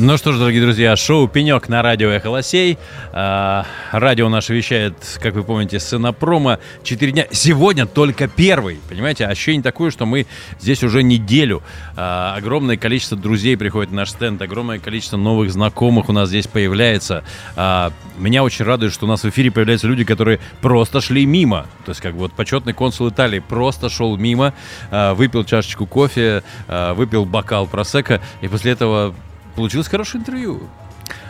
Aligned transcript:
Ну 0.00 0.16
что 0.16 0.30
ж, 0.30 0.38
дорогие 0.38 0.62
друзья, 0.62 0.94
шоу 0.94 1.26
«Пенек» 1.26 1.68
на 1.68 1.82
радио 1.82 2.08
«Эхолосей». 2.10 2.78
А, 3.12 3.66
радио 3.90 4.28
наше 4.28 4.54
вещает, 4.54 4.94
как 5.20 5.34
вы 5.34 5.42
помните, 5.42 5.80
с 5.80 5.92
Инопрома 5.92 6.60
4 6.84 7.10
дня. 7.10 7.26
Сегодня 7.32 7.84
только 7.84 8.28
первый, 8.28 8.78
понимаете? 8.88 9.26
Ощущение 9.26 9.64
такое, 9.64 9.90
что 9.90 10.06
мы 10.06 10.28
здесь 10.60 10.84
уже 10.84 11.02
неделю. 11.02 11.64
А, 11.96 12.36
огромное 12.36 12.76
количество 12.76 13.18
друзей 13.18 13.56
приходит 13.56 13.90
на 13.90 13.98
наш 13.98 14.10
стенд, 14.10 14.40
огромное 14.40 14.78
количество 14.78 15.16
новых 15.16 15.50
знакомых 15.50 16.08
у 16.08 16.12
нас 16.12 16.28
здесь 16.28 16.46
появляется. 16.46 17.24
А, 17.56 17.90
меня 18.18 18.44
очень 18.44 18.64
радует, 18.64 18.92
что 18.92 19.06
у 19.06 19.08
нас 19.08 19.24
в 19.24 19.28
эфире 19.28 19.50
появляются 19.50 19.88
люди, 19.88 20.04
которые 20.04 20.38
просто 20.60 21.00
шли 21.00 21.26
мимо. 21.26 21.66
То 21.84 21.90
есть, 21.90 22.00
как 22.00 22.12
бы 22.12 22.20
вот 22.20 22.32
почетный 22.34 22.72
консул 22.72 23.08
Италии 23.08 23.40
просто 23.40 23.88
шел 23.88 24.16
мимо, 24.16 24.54
а, 24.92 25.14
выпил 25.14 25.42
чашечку 25.42 25.86
кофе, 25.86 26.44
а, 26.68 26.94
выпил 26.94 27.24
бокал 27.24 27.66
просека, 27.66 28.20
и 28.42 28.46
после 28.46 28.70
этого 28.70 29.12
получилось 29.58 29.88
хорошее 29.88 30.20
интервью. 30.22 30.62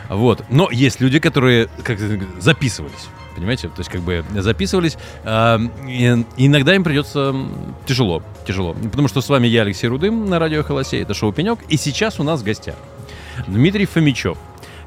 Вот. 0.07 0.45
Но 0.49 0.69
есть 0.71 1.01
люди, 1.01 1.19
которые 1.19 1.67
как 1.83 1.99
записывались. 2.39 3.09
Понимаете? 3.35 3.67
То 3.67 3.79
есть, 3.79 3.89
как 3.89 4.01
бы 4.01 4.23
записывались. 4.35 4.97
И 5.23 6.25
иногда 6.37 6.75
им 6.75 6.83
придется 6.83 7.35
тяжело. 7.85 8.21
Тяжело. 8.45 8.73
Потому 8.73 9.07
что 9.07 9.21
с 9.21 9.29
вами 9.29 9.47
я, 9.47 9.61
Алексей 9.61 9.87
Рудым, 9.87 10.25
на 10.25 10.39
радио 10.39 10.63
Холосей. 10.63 11.01
Это 11.01 11.13
шоу 11.13 11.31
Пенек. 11.31 11.59
И 11.69 11.77
сейчас 11.77 12.19
у 12.19 12.23
нас 12.23 12.41
в 12.41 12.43
гостях 12.43 12.75
Дмитрий 13.47 13.85
Фомичев, 13.85 14.37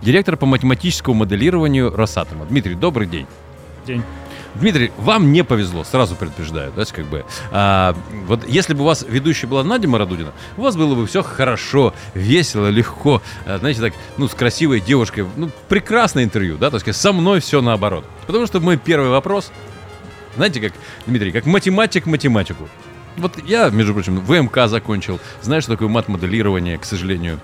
директор 0.03 0.37
по 0.37 0.47
математическому 0.47 1.21
моделированию 1.21 1.91
Росатома. 1.95 2.45
Дмитрий, 2.45 2.75
добрый 2.75 3.07
день. 3.07 3.27
День. 3.87 4.03
Дмитрий, 4.55 4.93
вам 4.99 5.33
не 5.33 5.45
повезло, 5.45 5.85
сразу 5.85 6.15
предупреждаю, 6.15 6.73
да, 6.77 6.85
как 6.85 7.07
бы. 7.07 7.25
А, 7.51 7.97
вот 8.27 8.47
если 8.47 8.75
бы 8.75 8.83
у 8.83 8.87
вас 8.87 9.05
ведущая 9.09 9.47
была 9.47 9.65
Надя 9.65 9.89
Марадудина, 9.89 10.33
у 10.57 10.63
вас 10.63 10.77
было 10.77 10.95
бы 10.95 11.07
все 11.07 11.23
хорошо, 11.23 11.95
весело, 12.15 12.69
легко, 12.69 13.23
а, 13.47 13.59
знаете, 13.59 13.81
так, 13.81 13.95
ну, 14.19 14.29
с 14.29 14.35
красивой 14.35 14.81
девушкой, 14.81 15.27
ну, 15.37 15.51
прекрасное 15.69 16.25
интервью, 16.25 16.59
да, 16.59 16.71
то 16.71 16.77
есть 16.77 17.01
со 17.01 17.13
мной 17.13 17.41
все 17.41 17.63
наоборот. 17.63 18.05
Потому 18.27 18.47
что 18.47 18.61
мой 18.61 18.77
первый 18.77 19.09
вопрос, 19.09 19.51
знаете, 20.37 20.61
как, 20.61 20.73
Дмитрий, 21.07 21.33
как 21.33 21.47
математик 21.47 22.07
математику. 22.07 22.69
Вот 23.17 23.33
я, 23.45 23.69
между 23.71 23.93
прочим, 23.93 24.21
ВМК 24.21 24.69
закончил, 24.69 25.21
знаешь, 25.43 25.65
что 25.65 25.73
такое 25.73 25.89
мат-моделирование, 25.89 26.79
к 26.79 26.85
сожалению. 26.85 27.41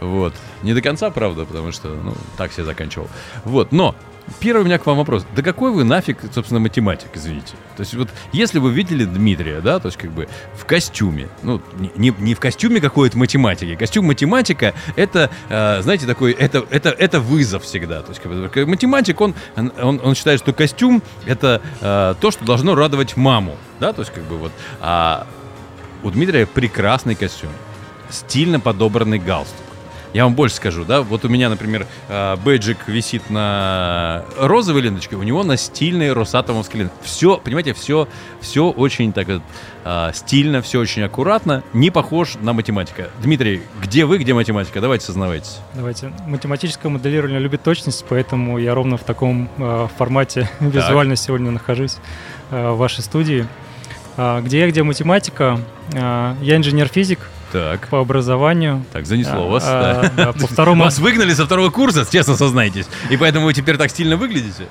Вот. 0.00 0.34
Не 0.62 0.74
до 0.74 0.82
конца, 0.82 1.10
правда, 1.10 1.44
потому 1.44 1.72
что, 1.72 1.88
ну, 1.88 2.14
так 2.36 2.50
все 2.50 2.64
заканчивал. 2.64 3.08
Вот, 3.44 3.72
но 3.72 3.94
Первый 4.38 4.62
у 4.62 4.64
меня 4.64 4.78
к 4.78 4.86
вам 4.86 4.98
вопрос. 4.98 5.26
Да 5.34 5.42
какой 5.42 5.72
вы 5.72 5.82
нафиг, 5.82 6.18
собственно, 6.32 6.60
математик, 6.60 7.08
извините? 7.14 7.54
То 7.76 7.80
есть 7.80 7.94
вот 7.94 8.08
если 8.32 8.58
вы 8.58 8.72
видели 8.72 9.04
Дмитрия, 9.04 9.60
да, 9.60 9.80
то 9.80 9.86
есть 9.86 9.98
как 9.98 10.12
бы 10.12 10.28
в 10.54 10.64
костюме, 10.64 11.28
ну, 11.42 11.60
не, 11.96 12.14
не 12.16 12.34
в 12.34 12.40
костюме 12.40 12.80
какой-то 12.80 13.18
математики, 13.18 13.74
костюм 13.74 14.06
математика, 14.06 14.74
это, 14.94 15.30
э, 15.48 15.82
знаете, 15.82 16.06
такой, 16.06 16.32
это, 16.32 16.64
это, 16.70 16.90
это 16.90 17.20
вызов 17.20 17.64
всегда. 17.64 18.02
То 18.02 18.10
есть 18.10 18.22
как 18.22 18.30
бы, 18.30 18.66
математик, 18.66 19.20
он, 19.20 19.34
он, 19.56 20.00
он 20.02 20.14
считает, 20.14 20.38
что 20.38 20.52
костюм 20.52 21.02
это 21.26 21.60
э, 21.80 22.14
то, 22.20 22.30
что 22.30 22.44
должно 22.44 22.74
радовать 22.74 23.16
маму, 23.16 23.56
да, 23.80 23.92
то 23.92 24.02
есть 24.02 24.12
как 24.12 24.24
бы 24.24 24.38
вот. 24.38 24.52
А 24.80 25.26
у 26.02 26.10
Дмитрия 26.10 26.46
прекрасный 26.46 27.14
костюм, 27.14 27.50
стильно 28.10 28.60
подобранный 28.60 29.18
галстук 29.18 29.69
я 30.12 30.24
вам 30.24 30.34
больше 30.34 30.56
скажу, 30.56 30.84
да, 30.84 31.02
вот 31.02 31.24
у 31.24 31.28
меня, 31.28 31.48
например, 31.48 31.86
э, 32.08 32.36
бэджик 32.36 32.88
висит 32.88 33.30
на 33.30 34.24
розовой 34.38 34.82
ленточке, 34.82 35.16
у 35.16 35.22
него 35.22 35.44
на 35.44 35.56
стильной 35.56 36.12
росатомовской 36.12 36.80
ленточке. 36.80 37.04
Все, 37.04 37.36
понимаете, 37.36 37.74
все, 37.74 38.08
все 38.40 38.70
очень 38.70 39.12
так 39.12 39.28
вот 39.28 39.42
э, 39.84 40.10
стильно, 40.14 40.62
все 40.62 40.80
очень 40.80 41.02
аккуратно, 41.02 41.62
не 41.72 41.90
похож 41.90 42.36
на 42.40 42.52
математика. 42.52 43.10
Дмитрий, 43.22 43.62
где 43.80 44.04
вы, 44.04 44.18
где 44.18 44.34
математика? 44.34 44.80
Давайте 44.80 45.06
сознавайтесь. 45.06 45.58
Давайте. 45.74 46.12
Математическое 46.26 46.88
моделирование 46.88 47.38
любит 47.38 47.62
точность, 47.62 48.04
поэтому 48.08 48.58
я 48.58 48.74
ровно 48.74 48.96
в 48.96 49.04
таком 49.04 49.48
э, 49.58 49.86
формате 49.96 50.50
визуально 50.60 51.16
сегодня 51.16 51.50
нахожусь 51.50 51.98
в 52.50 52.74
вашей 52.74 53.02
студии. 53.02 53.46
Где 54.16 54.60
я, 54.60 54.68
где 54.68 54.82
математика? 54.82 55.60
Я 55.92 56.56
инженер-физик, 56.56 57.20
так. 57.52 57.88
по 57.88 58.00
образованию. 58.00 58.84
Так, 58.92 59.06
занесло 59.06 59.44
а, 59.44 59.48
вас, 59.48 59.64
а, 59.66 60.02
да. 60.02 60.24
да. 60.26 60.32
По 60.32 60.46
второму... 60.46 60.84
Вас 60.84 60.98
выгнали 60.98 61.32
со 61.32 61.46
второго 61.46 61.70
курса, 61.70 62.06
честно 62.10 62.36
сознайтесь. 62.36 62.86
И 63.10 63.16
поэтому 63.16 63.46
вы 63.46 63.54
теперь 63.54 63.76
так 63.76 63.90
стильно 63.90 64.16
выглядите? 64.16 64.66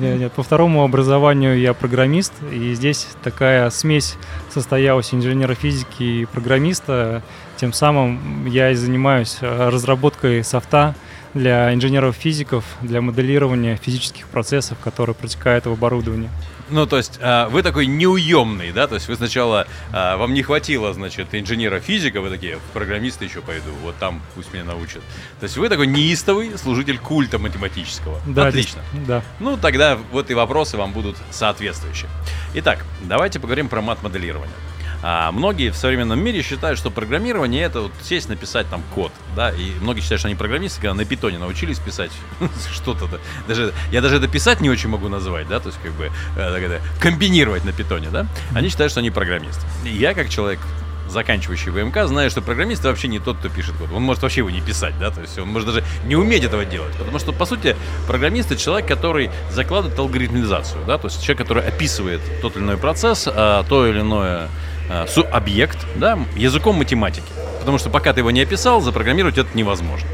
Нет, 0.00 0.18
нет, 0.18 0.32
по 0.32 0.42
второму 0.42 0.84
образованию 0.84 1.58
я 1.58 1.74
программист, 1.74 2.32
и 2.52 2.74
здесь 2.74 3.06
такая 3.22 3.70
смесь 3.70 4.16
состоялась 4.52 5.12
инженера 5.12 5.54
физики 5.54 6.02
и 6.02 6.24
программиста. 6.24 7.22
Тем 7.56 7.72
самым 7.72 8.46
я 8.46 8.70
и 8.70 8.74
занимаюсь 8.74 9.38
разработкой 9.40 10.44
софта 10.44 10.94
для 11.36 11.72
инженеров-физиков, 11.74 12.64
для 12.82 13.00
моделирования 13.00 13.76
физических 13.76 14.26
процессов, 14.28 14.78
которые 14.82 15.14
протекают 15.14 15.66
в 15.66 15.72
оборудовании. 15.72 16.30
Ну, 16.68 16.84
то 16.86 16.96
есть 16.96 17.18
э, 17.20 17.46
вы 17.48 17.62
такой 17.62 17.86
неуемный, 17.86 18.72
да? 18.72 18.88
То 18.88 18.96
есть 18.96 19.06
вы 19.06 19.14
сначала, 19.14 19.68
э, 19.92 20.16
вам 20.16 20.34
не 20.34 20.42
хватило, 20.42 20.92
значит, 20.92 21.28
инженера-физика, 21.32 22.20
вы 22.20 22.30
такие, 22.30 22.58
программисты 22.72 23.24
еще 23.24 23.40
пойду, 23.40 23.70
вот 23.84 23.94
там 23.96 24.20
пусть 24.34 24.52
меня 24.52 24.64
научат. 24.64 25.02
То 25.38 25.44
есть 25.44 25.56
вы 25.56 25.68
такой 25.68 25.86
неистовый 25.86 26.58
служитель 26.58 26.98
культа 26.98 27.38
математического. 27.38 28.20
Да, 28.26 28.48
Отлично. 28.48 28.82
Да. 29.06 29.22
Ну, 29.38 29.56
тогда 29.56 29.96
вот 30.10 30.30
и 30.30 30.34
вопросы 30.34 30.76
вам 30.76 30.92
будут 30.92 31.16
соответствующие. 31.30 32.10
Итак, 32.54 32.84
давайте 33.02 33.38
поговорим 33.38 33.68
про 33.68 33.80
мат-моделирование. 33.80 34.54
А 35.02 35.30
многие 35.32 35.70
в 35.70 35.76
современном 35.76 36.22
мире 36.22 36.42
считают, 36.42 36.78
что 36.78 36.90
программирование 36.90 37.62
это 37.62 37.82
вот 37.82 37.92
сесть 38.02 38.28
написать 38.28 38.68
там 38.68 38.82
код, 38.94 39.12
да, 39.34 39.50
и 39.50 39.72
многие 39.80 40.00
считают, 40.00 40.20
что 40.20 40.28
они 40.28 40.36
программисты, 40.36 40.80
когда 40.80 40.94
на 40.94 41.04
питоне 41.04 41.38
научились 41.38 41.78
писать 41.78 42.10
что-то, 42.72 43.08
даже 43.46 43.72
я 43.92 44.00
даже 44.00 44.16
это 44.16 44.28
писать 44.28 44.60
не 44.60 44.70
очень 44.70 44.88
могу 44.88 45.08
называть, 45.08 45.48
да, 45.48 45.60
то 45.60 45.68
есть 45.68 45.78
как 45.82 45.92
бы 45.92 46.10
э, 46.36 46.80
комбинировать 47.00 47.64
на 47.64 47.72
питоне, 47.72 48.08
да, 48.10 48.26
они 48.54 48.68
считают, 48.68 48.90
что 48.90 49.00
они 49.00 49.10
программисты. 49.10 49.62
Я 49.84 50.14
как 50.14 50.28
человек 50.28 50.60
заканчивающий 51.08 51.70
ВМК, 51.70 52.06
знаю, 52.06 52.30
что 52.30 52.42
программист 52.42 52.84
вообще 52.84 53.08
не 53.08 53.18
тот, 53.18 53.38
кто 53.38 53.48
пишет 53.48 53.76
код. 53.76 53.88
Он 53.94 54.02
может 54.02 54.22
вообще 54.22 54.40
его 54.40 54.50
не 54.50 54.60
писать, 54.60 54.98
да, 54.98 55.10
то 55.10 55.20
есть 55.20 55.38
он 55.38 55.48
может 55.48 55.68
даже 55.68 55.84
не 56.04 56.16
уметь 56.16 56.44
этого 56.44 56.64
делать. 56.64 56.92
Потому 56.96 57.18
что, 57.18 57.32
по 57.32 57.46
сути, 57.46 57.76
программист 58.06 58.50
это 58.50 58.60
человек, 58.60 58.88
который 58.88 59.30
закладывает 59.50 59.98
алгоритмизацию, 59.98 60.84
да, 60.86 60.98
то 60.98 61.06
есть 61.08 61.22
человек, 61.22 61.38
который 61.38 61.66
описывает 61.66 62.20
тот 62.40 62.56
или 62.56 62.64
иной 62.64 62.76
процесс, 62.76 63.28
а, 63.28 63.64
то 63.64 63.86
или 63.86 64.00
иное 64.00 64.48
э, 64.88 65.06
объект 65.30 65.78
да, 65.96 66.18
языком 66.36 66.76
математики. 66.76 67.32
Потому 67.60 67.78
что 67.78 67.90
пока 67.90 68.12
ты 68.12 68.20
его 68.20 68.30
не 68.30 68.42
описал, 68.42 68.80
запрограммировать 68.80 69.38
это 69.38 69.48
невозможно. 69.54 70.08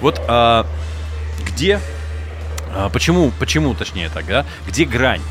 Вот 0.00 0.20
а, 0.28 0.66
где, 1.44 1.80
а, 2.72 2.88
почему, 2.88 3.32
почему 3.38 3.74
точнее 3.74 4.10
так, 4.10 4.26
да, 4.26 4.46
где 4.68 4.84
грань? 4.84 5.22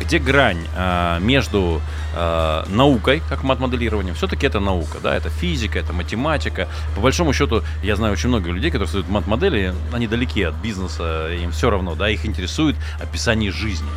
Где 0.00 0.18
грань 0.18 0.66
а, 0.74 1.18
между 1.20 1.80
а, 2.14 2.66
наукой, 2.68 3.22
как 3.28 3.42
мат-моделированием, 3.42 4.14
все-таки 4.14 4.46
это 4.46 4.60
наука, 4.60 4.98
да, 5.02 5.14
это 5.14 5.30
физика, 5.30 5.78
это 5.78 5.92
математика. 5.92 6.68
По 6.94 7.00
большому 7.00 7.32
счету, 7.32 7.62
я 7.82 7.96
знаю 7.96 8.12
очень 8.12 8.28
много 8.28 8.50
людей, 8.50 8.70
которые 8.70 8.88
создают 8.88 9.08
мат-модели, 9.08 9.74
они 9.92 10.06
далеки 10.06 10.42
от 10.42 10.54
бизнеса, 10.56 11.30
им 11.32 11.52
все 11.52 11.70
равно, 11.70 11.94
да, 11.94 12.10
их 12.10 12.26
интересует 12.26 12.76
описание 13.00 13.52
жизни. 13.52 13.88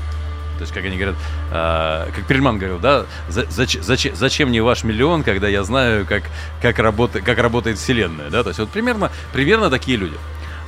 То 0.60 0.64
есть, 0.64 0.74
как 0.74 0.84
они 0.84 0.98
говорят, 0.98 1.16
э, 1.52 2.12
как 2.14 2.28
Перельман 2.28 2.58
говорил, 2.58 2.80
да, 2.80 3.06
за, 3.30 3.50
зач, 3.50 3.80
зач, 3.80 4.10
зачем 4.14 4.50
мне 4.50 4.62
ваш 4.62 4.84
миллион, 4.84 5.24
когда 5.24 5.48
я 5.48 5.64
знаю, 5.64 6.06
как, 6.06 6.24
как, 6.62 6.80
работа, 6.80 7.22
как 7.22 7.38
работает 7.38 7.78
Вселенная, 7.78 8.30
да, 8.30 8.44
то 8.44 8.50
есть 8.50 8.60
вот 8.60 8.70
примерно, 8.70 9.10
примерно 9.32 9.70
такие 9.70 9.98
люди. 9.98 10.18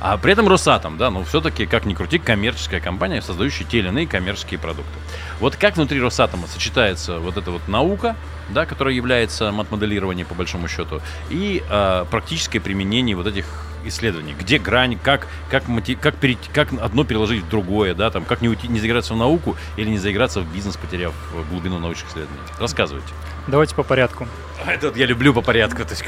А 0.00 0.16
при 0.16 0.32
этом 0.32 0.48
Росатом, 0.48 0.96
да, 0.96 1.10
ну 1.10 1.24
все-таки, 1.24 1.66
как 1.66 1.84
ни 1.84 1.92
крути, 1.92 2.18
коммерческая 2.18 2.80
компания, 2.80 3.20
создающая 3.20 3.66
те 3.66 3.80
или 3.80 3.88
иные 3.88 4.06
коммерческие 4.06 4.58
продукты. 4.58 4.98
Вот 5.40 5.56
как 5.56 5.76
внутри 5.76 6.00
Росатома 6.00 6.46
сочетается 6.46 7.18
вот 7.18 7.36
эта 7.36 7.50
вот 7.50 7.68
наука, 7.68 8.16
да, 8.48 8.64
которая 8.64 8.94
является 8.94 9.52
мат-моделированием 9.52 10.26
по 10.26 10.34
большому 10.34 10.68
счету, 10.68 11.02
и 11.28 11.62
э, 11.68 12.04
практическое 12.10 12.60
применение 12.60 13.14
вот 13.14 13.26
этих 13.26 13.44
исследований, 13.88 14.34
где 14.38 14.58
грань, 14.58 14.98
как, 15.02 15.26
как, 15.50 15.68
мотив, 15.68 16.00
как, 16.00 16.16
перейти, 16.16 16.48
как 16.52 16.72
одно 16.72 17.04
переложить 17.04 17.44
в 17.44 17.48
другое, 17.48 17.94
да, 17.94 18.10
там, 18.10 18.24
как 18.24 18.40
не, 18.40 18.48
уйти, 18.48 18.68
не 18.68 18.80
заиграться 18.80 19.14
в 19.14 19.16
науку 19.16 19.56
или 19.76 19.90
не 19.90 19.98
заиграться 19.98 20.40
в 20.40 20.52
бизнес, 20.52 20.76
потеряв 20.76 21.14
глубину 21.50 21.78
научных 21.78 22.10
исследований. 22.10 22.40
Рассказывайте. 22.58 23.08
Давайте 23.46 23.74
по 23.74 23.82
порядку. 23.82 24.26
А, 24.64 24.72
это 24.72 24.88
вот 24.88 24.96
я 24.96 25.06
люблю 25.06 25.34
по 25.34 25.42
порядку. 25.42 25.84
То 25.84 25.90
есть. 25.90 26.04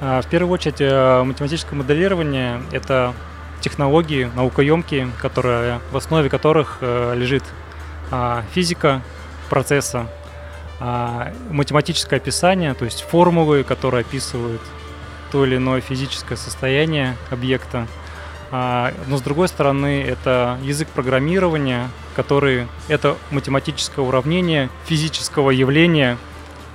А, 0.00 0.22
в 0.22 0.26
первую 0.26 0.52
очередь, 0.52 0.80
э, 0.80 1.22
математическое 1.22 1.76
моделирование– 1.76 2.62
это 2.72 3.14
технологии 3.60 4.30
наукоемкие, 4.34 5.10
которые, 5.20 5.80
в 5.90 5.96
основе 5.96 6.28
которых 6.28 6.78
э, 6.80 7.14
лежит 7.16 7.44
а, 8.10 8.44
физика 8.52 9.02
процесса, 9.48 10.06
математическое 11.50 12.16
описание, 12.16 12.74
то 12.74 12.84
есть 12.84 13.02
формулы, 13.02 13.62
которые 13.62 14.00
описывают 14.00 14.60
то 15.32 15.44
или 15.46 15.56
иное 15.56 15.80
физическое 15.80 16.36
состояние 16.36 17.16
объекта, 17.30 17.88
А, 18.54 18.92
но 19.06 19.16
с 19.16 19.22
другой 19.22 19.48
стороны, 19.48 20.02
это 20.02 20.58
язык 20.62 20.86
программирования, 20.88 21.88
который 22.14 22.66
это 22.86 23.16
математическое 23.30 24.02
уравнение 24.02 24.68
физического 24.84 25.50
явления, 25.50 26.18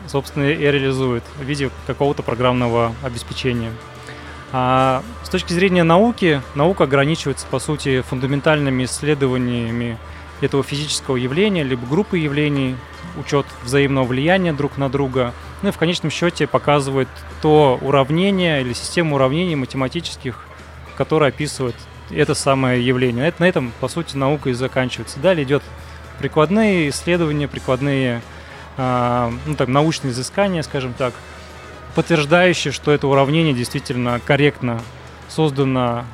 собственно, 0.08 0.50
и 0.50 0.58
реализует 0.58 1.24
в 1.40 1.44
виде 1.44 1.70
какого-то 1.86 2.24
программного 2.24 2.96
обеспечения. 3.04 3.72
А 4.52 5.04
с 5.24 5.30
точки 5.30 5.54
зрения 5.54 5.84
науки, 5.84 6.42
наука 6.56 6.86
ограничивается, 6.86 7.46
по 7.46 7.60
сути, 7.60 8.02
фундаментальными 8.02 8.86
исследованиями 8.86 10.00
этого 10.42 10.64
физического 10.64 11.16
явления, 11.16 11.64
либо 11.64 11.86
группы 11.88 12.18
явлений, 12.18 12.76
учет 13.18 13.46
взаимного 13.64 14.06
влияния 14.06 14.54
друг 14.54 14.78
на 14.78 14.90
друга, 14.90 15.34
ну 15.62 15.70
и 15.70 15.72
в 15.72 15.78
конечном 15.78 16.12
счете 16.12 16.46
показывает 16.46 17.08
то 17.42 17.80
уравнение 17.82 18.62
или 18.62 18.74
систему 18.74 19.16
уравнений 19.16 19.56
математических, 19.56 20.46
которая 20.96 21.30
описывает 21.30 21.76
это 22.12 22.36
самое 22.36 22.86
явление. 22.86 23.28
Это, 23.28 23.42
на 23.42 23.48
этом, 23.48 23.74
по 23.80 23.88
сути, 23.88 24.16
наука 24.16 24.50
и 24.50 24.54
заканчивается. 24.54 25.20
Далее 25.20 25.44
идет 25.44 25.64
прикладные 26.20 26.90
исследования, 26.90 27.48
прикладные 27.48 28.22
э, 28.78 29.32
ну, 29.46 29.56
так, 29.56 29.68
научные 29.68 30.12
изыскания, 30.12 30.62
скажем 30.62 30.94
так, 30.94 31.14
подтверждающие, 31.96 32.72
что 32.72 32.92
это 32.92 33.08
уравнение 33.08 33.54
действительно 33.54 34.22
корректно 34.24 34.82
создано 35.28 36.06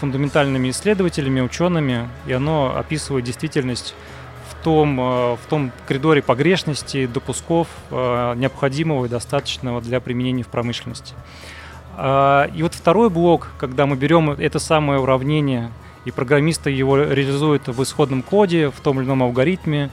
фундаментальными 0.00 0.70
исследователями, 0.70 1.40
учеными, 1.40 2.08
и 2.26 2.32
оно 2.32 2.74
описывает 2.76 3.24
действительность 3.24 3.94
в 4.48 4.64
том, 4.64 5.00
э, 5.00 5.36
в 5.36 5.46
том 5.48 5.72
коридоре 5.86 6.22
погрешности, 6.22 7.06
допусков, 7.06 7.68
э, 7.90 8.34
необходимого 8.36 9.06
и 9.06 9.08
достаточного 9.08 9.80
для 9.80 10.00
применения 10.00 10.42
в 10.42 10.48
промышленности. 10.48 11.14
Э, 11.96 12.48
и 12.54 12.62
вот 12.62 12.74
второй 12.74 13.10
блок, 13.10 13.48
когда 13.58 13.86
мы 13.86 13.96
берем 13.96 14.30
это 14.30 14.58
самое 14.58 15.00
уравнение, 15.00 15.70
и 16.04 16.10
программисты 16.10 16.70
его 16.70 16.96
реализуют 16.96 17.68
в 17.68 17.82
исходном 17.82 18.22
коде, 18.22 18.70
в 18.70 18.80
том 18.80 18.98
или 18.98 19.06
ином 19.06 19.22
алгоритме, 19.22 19.90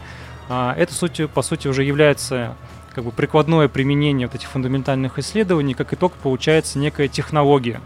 это, 0.47 0.93
суть, 0.93 1.19
по 1.33 1.41
сути, 1.41 1.67
уже 1.67 1.83
является 1.83 2.55
как 2.93 3.03
бы 3.03 3.11
прикладное 3.11 3.67
применение 3.67 4.27
вот 4.27 4.35
этих 4.35 4.47
фундаментальных 4.47 5.17
исследований, 5.17 5.73
как 5.73 5.91
итог 5.93 6.13
получается 6.13 6.77
некая 6.77 7.07
технология. 7.07 7.81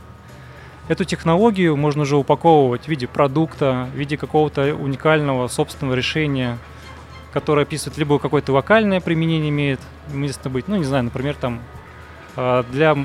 Эту 0.90 1.06
технологию 1.06 1.78
можно 1.78 2.02
уже 2.02 2.18
упаковывать 2.18 2.86
в 2.86 2.88
виде 2.88 3.08
продукта, 3.08 3.88
в 3.94 3.96
виде 3.96 4.18
какого-то 4.18 4.74
уникального 4.74 5.48
собственного 5.48 5.94
решения, 5.94 6.58
которое 7.32 7.62
описывает 7.62 8.00
либо 8.00 8.18
какое-то 8.18 8.54
локальное 8.54 9.00
применение 9.00 9.50
имеет 9.50 9.80
место 10.12 10.50
быть, 10.50 10.68
ну 10.68 10.78
не 10.78 10.86
знаю, 10.86 11.04
например, 11.04 11.36
там 11.36 11.60
а, 12.36 12.64
для 12.72 12.98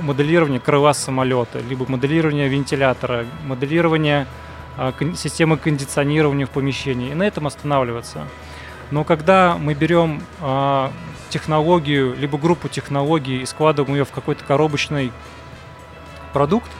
моделирования 0.00 0.60
крыла 0.60 0.94
самолета, 0.94 1.60
либо 1.68 1.84
моделирования 1.86 2.48
вентилятора, 2.48 3.26
моделирования 3.44 4.26
а, 4.78 4.94
системы 5.14 5.58
кондиционирования 5.58 6.46
в 6.46 6.50
помещении, 6.50 7.10
и 7.10 7.14
на 7.14 7.24
этом 7.24 7.46
останавливаться. 7.46 8.26
Но 8.90 9.04
когда 9.04 9.58
мы 9.58 9.74
берем 9.74 10.22
э, 10.40 10.88
технологию, 11.28 12.16
либо 12.18 12.38
группу 12.38 12.68
технологий 12.68 13.42
и 13.42 13.46
складываем 13.46 13.94
ее 13.94 14.04
в 14.04 14.10
какой-то 14.10 14.42
коробочный 14.42 15.12
продукт, 16.32 16.70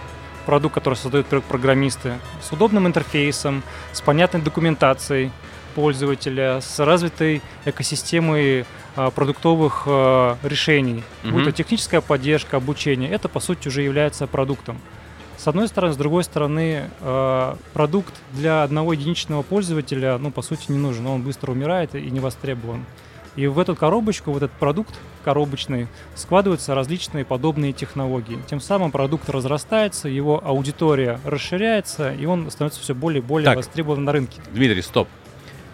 продукт, 0.51 0.75
который 0.75 0.97
создают 0.97 1.29
программисты, 1.45 2.19
с 2.43 2.51
удобным 2.51 2.89
интерфейсом, 2.89 3.63
с 3.93 4.01
понятной 4.01 4.41
документацией 4.41 5.31
пользователя, 5.77 6.61
с 6.61 6.81
развитой 6.81 7.41
экосистемой 7.65 8.65
э, 8.97 9.11
продуктовых 9.15 9.85
э, 9.87 10.35
решений, 10.43 11.05
mm-hmm. 11.23 11.31
будь 11.31 11.45
то 11.45 11.53
техническая 11.53 12.01
поддержка, 12.01 12.57
обучение, 12.57 13.09
это 13.09 13.29
по 13.29 13.39
сути 13.39 13.69
уже 13.69 13.83
является 13.83 14.27
продуктом. 14.27 14.81
С 15.39 15.47
одной 15.47 15.69
стороны, 15.69 15.95
с 15.95 15.97
другой 15.97 16.25
стороны, 16.25 16.91
э, 17.01 17.55
продукт 17.73 18.15
для 18.33 18.65
одного 18.65 18.95
единичного 18.95 19.43
пользователя, 19.43 20.19
ну, 20.19 20.33
по 20.33 20.43
сути, 20.43 20.73
не 20.73 20.79
нужен, 20.79 21.07
он 21.07 21.23
быстро 21.23 21.53
умирает 21.53 21.95
и 21.95 22.11
не 22.11 22.19
востребован. 22.19 22.85
И 23.37 23.47
в 23.47 23.59
эту 23.59 23.77
коробочку, 23.77 24.33
в 24.33 24.37
этот 24.37 24.51
продукт 24.53 24.95
коробочный, 25.25 25.87
складываются 26.15 26.75
различные 26.75 27.25
подобные 27.25 27.73
технологии. 27.73 28.39
Тем 28.49 28.61
самым 28.61 28.91
продукт 28.91 29.29
разрастается, 29.31 30.09
его 30.09 30.43
аудитория 30.45 31.21
расширяется, 31.25 32.13
и 32.13 32.27
он 32.27 32.51
становится 32.51 32.81
все 32.81 32.95
более 32.95 33.23
и 33.23 33.25
более 33.25 33.47
так, 33.47 33.57
востребован 33.57 34.05
на 34.05 34.13
рынке. 34.13 34.41
Дмитрий, 34.53 34.83
стоп. 34.83 35.09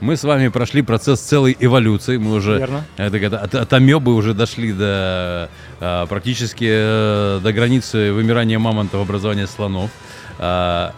Мы 0.01 0.17
с 0.17 0.25
вами 0.25 0.49
прошли 0.49 0.83
процесс 0.83 1.21
целой 1.21 1.57
эволюции. 1.59 2.19
Мы 2.19 2.35
уже 2.35 2.59
Верно. 2.59 2.85
Это, 2.99 3.39
от, 3.39 3.55
от 3.55 3.73
амебы 3.73 4.15
уже 4.15 4.35
дошли 4.35 4.73
до 4.73 5.49
а, 5.81 6.07
практически 6.07 6.69
а, 6.69 7.41
до 7.41 7.53
границы 7.53 8.13
вымирания 8.13 8.59
мамонтов, 8.59 9.01
образования 9.01 9.47
слонов. 9.47 9.91
А, 10.39 10.93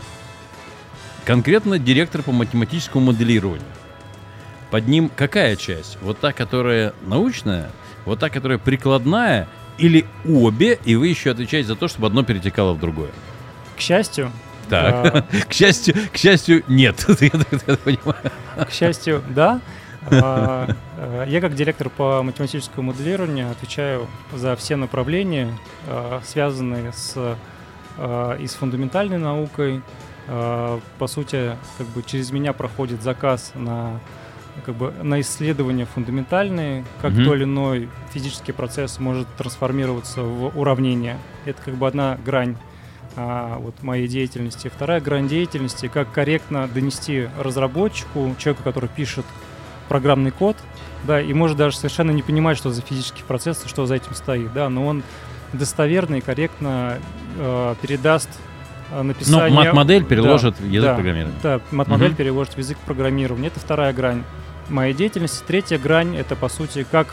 конкретно 1.25 1.79
директор 1.79 2.23
по 2.23 2.33
математическому 2.33 3.13
моделированию. 3.13 3.63
Под 4.71 4.87
ним 4.87 5.11
какая 5.15 5.57
часть? 5.57 5.99
Вот 6.03 6.19
та, 6.19 6.33
которая 6.33 6.93
научная, 7.03 7.71
вот 8.05 8.21
та, 8.21 8.29
которая 8.29 8.59
прикладная, 8.59 9.49
или 9.79 10.07
обе, 10.27 10.79
и 10.85 10.97
вы 10.97 11.09
еще 11.09 11.31
отвечаете 11.31 11.69
за 11.69 11.77
то, 11.77 11.89
чтобы 11.89 12.09
одно 12.09 12.25
перетекало 12.25 12.75
в 12.75 12.81
другое? 12.81 13.11
К 13.77 13.81
счастью, 13.81 14.33
так. 14.69 14.95
А... 14.95 15.23
К 15.49 15.53
счастью, 15.53 15.95
к 16.13 16.17
счастью, 16.17 16.65
нет. 16.69 17.05
К 17.07 18.71
счастью, 18.71 19.23
да. 19.31 19.61
А, 20.11 20.69
а, 20.97 21.25
я 21.27 21.41
как 21.41 21.55
директор 21.55 21.91
по 21.91 22.23
математическому 22.23 22.93
моделированию 22.93 23.51
отвечаю 23.51 24.07
за 24.33 24.57
все 24.57 24.77
направления, 24.77 25.53
а, 25.87 26.21
связанные 26.25 26.93
с 26.93 27.37
и 28.39 28.47
с 28.47 28.55
фундаментальной 28.55 29.19
наукой. 29.19 29.83
По 30.27 31.07
сути, 31.09 31.57
как 31.79 31.87
бы 31.89 32.05
через 32.05 32.31
меня 32.31 32.53
проходит 32.53 33.03
заказ 33.03 33.51
на 33.57 33.99
как 34.65 34.75
бы 34.75 34.93
на 35.03 35.21
исследования 35.21 35.87
фундаментальные, 35.87 36.85
как 37.01 37.13
mm-hmm. 37.13 37.25
то 37.25 37.35
или 37.35 37.45
иной 37.45 37.89
физический 38.13 38.53
процесс 38.53 38.99
может 38.99 39.29
трансформироваться 39.37 40.23
в 40.23 40.59
уравнение. 40.59 41.19
Это 41.45 41.61
как 41.63 41.75
бы 41.75 41.87
одна 41.87 42.19
грань 42.25 42.57
а, 43.17 43.59
вот 43.59 43.83
моей 43.83 44.07
деятельности. 44.07 44.69
Вторая 44.69 45.01
грань 45.01 45.29
деятельности, 45.29 45.89
как 45.89 46.13
корректно 46.13 46.69
донести 46.69 47.29
разработчику, 47.39 48.35
человеку, 48.39 48.63
который 48.63 48.89
пишет 48.89 49.27
программный 49.89 50.31
код, 50.31 50.57
да, 51.05 51.21
и 51.21 51.33
может 51.33 51.57
даже 51.57 51.77
совершенно 51.77 52.11
не 52.11 52.23
понимать, 52.23 52.57
что 52.57 52.71
за 52.71 52.83
физический 52.83 53.23
процесс, 53.23 53.65
что 53.67 53.87
за 53.87 53.97
этим 53.97 54.15
стоит, 54.15 54.53
да, 54.53 54.69
но 54.69 54.87
он 54.87 55.03
достоверно 55.53 56.17
и 56.17 56.21
корректно 56.21 56.99
э, 57.37 57.75
передаст 57.81 58.29
э, 58.93 59.03
написание... 59.03 59.51
Ну, 59.51 59.57
мат-модель 59.57 60.05
переложит 60.05 60.57
да, 60.59 60.65
в 60.65 60.69
язык 60.71 60.89
да, 60.89 60.95
программирования. 60.95 61.39
Да, 61.43 61.61
мат-модель 61.71 62.11
угу. 62.11 62.17
переложит 62.17 62.55
в 62.55 62.59
язык 62.59 62.79
программирования. 62.79 63.49
Это 63.49 63.61
вторая 63.61 63.93
грань 63.93 64.25
моей 64.69 64.95
деятельности. 64.95 65.43
Третья 65.47 65.79
грань— 65.79 66.17
это, 66.19 66.37
по 66.37 66.49
сути, 66.49 66.87
как 66.91 67.09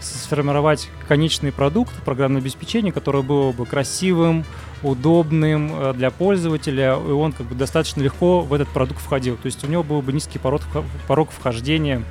сформировать 0.00 0.88
конечный 1.06 1.52
продукт 1.52 1.92
программного 2.04 2.42
обеспечения, 2.42 2.92
которое 2.92 3.22
было 3.22 3.52
бы 3.52 3.66
красивым, 3.66 4.44
удобным 4.82 5.72
э, 5.74 5.92
для 5.94 6.10
пользователя, 6.10 6.94
и 6.94 7.10
он 7.10 7.32
как 7.32 7.46
бы 7.46 7.54
достаточно 7.54 8.00
легко 8.00 8.42
в 8.42 8.52
этот 8.52 8.68
продукт 8.68 9.00
входил. 9.00 9.36
То 9.36 9.46
есть 9.46 9.64
у 9.64 9.66
него 9.66 9.82
был 9.82 10.02
бы 10.02 10.12
низкий 10.12 10.38
порог, 10.38 10.62
порог 11.08 11.30
вхождения 11.30 12.02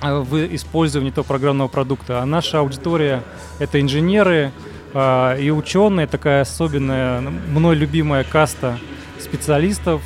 э, 0.00 0.20
в 0.20 0.54
использование 0.54 1.10
этого 1.10 1.24
программного 1.24 1.68
продукта. 1.68 2.22
А 2.22 2.26
наша 2.26 2.60
аудитория— 2.60 3.24
это 3.58 3.80
инженеры 3.80 4.52
э, 4.54 4.71
и 4.94 5.50
ученые, 5.50 6.06
такая 6.06 6.42
особенная, 6.42 7.20
мной 7.20 7.76
любимая 7.76 8.24
каста 8.24 8.78
специалистов. 9.18 10.02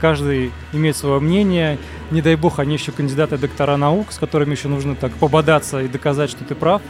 Каждый 0.00 0.52
имеет 0.72 0.96
свое 0.96 1.20
мнение. 1.20 1.78
Не 2.10 2.20
дай 2.20 2.36
бог, 2.36 2.58
они 2.58 2.74
еще 2.74 2.92
кандидаты 2.92 3.38
доктора 3.38 3.76
наук, 3.76 4.12
с 4.12 4.18
которыми 4.18 4.50
еще 4.52 4.68
нужно 4.68 4.96
так 4.96 5.12
пободаться 5.12 5.80
и 5.80 5.88
доказать, 5.88 6.30
что 6.30 6.44
ты 6.44 6.54
прав. 6.54 6.82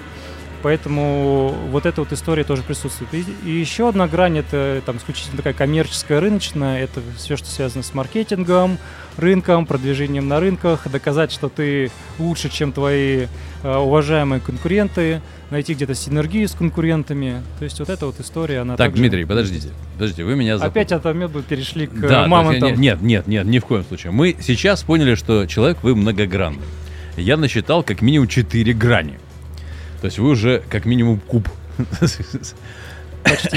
Поэтому 0.62 1.54
вот 1.70 1.86
эта 1.86 2.02
вот 2.02 2.12
история 2.12 2.44
тоже 2.44 2.62
присутствует. 2.62 3.12
И, 3.14 3.24
и 3.44 3.50
еще 3.50 3.88
одна 3.88 4.06
грань 4.06 4.38
это 4.38 4.80
там 4.86 4.96
исключительно 4.98 5.38
такая 5.38 5.54
коммерческая, 5.54 6.20
рыночная. 6.20 6.82
Это 6.82 7.00
все, 7.16 7.36
что 7.36 7.48
связано 7.48 7.82
с 7.82 7.94
маркетингом, 7.94 8.78
рынком, 9.16 9.66
продвижением 9.66 10.28
на 10.28 10.38
рынках, 10.38 10.88
доказать, 10.88 11.32
что 11.32 11.48
ты 11.48 11.90
лучше, 12.18 12.48
чем 12.48 12.72
твои 12.72 13.26
э, 13.62 13.76
уважаемые 13.76 14.40
конкуренты, 14.40 15.20
найти 15.50 15.74
где-то 15.74 15.94
синергию 15.94 16.48
с 16.48 16.52
конкурентами. 16.52 17.42
То 17.58 17.64
есть 17.64 17.78
вот 17.80 17.90
эта 17.90 18.06
вот 18.06 18.20
история, 18.20 18.60
она 18.60 18.76
Так, 18.76 18.94
Дмитрий, 18.94 19.24
подождите, 19.24 19.68
подождите, 19.94 20.24
вы 20.24 20.36
меня 20.36 20.58
запутали. 20.58 20.70
Опять 20.70 20.92
от 20.92 21.06
Амеба 21.06 21.42
перешли 21.42 21.86
к 21.88 22.00
да, 22.00 22.26
мамонтам. 22.28 22.80
Нет, 22.80 23.02
нет, 23.02 23.26
нет, 23.26 23.44
ни 23.46 23.58
в 23.58 23.66
коем 23.66 23.84
случае. 23.84 24.12
Мы 24.12 24.36
сейчас 24.40 24.82
поняли, 24.82 25.16
что 25.16 25.46
человек 25.46 25.78
вы 25.82 25.96
многогранный. 25.96 26.62
Я 27.16 27.36
насчитал 27.36 27.82
как 27.82 28.00
минимум 28.00 28.28
четыре 28.28 28.72
грани. 28.72 29.18
То 30.02 30.06
есть 30.06 30.18
вы 30.18 30.30
уже 30.30 30.64
как 30.68 30.84
минимум 30.84 31.20
куб. 31.20 31.48
Почти, 33.22 33.56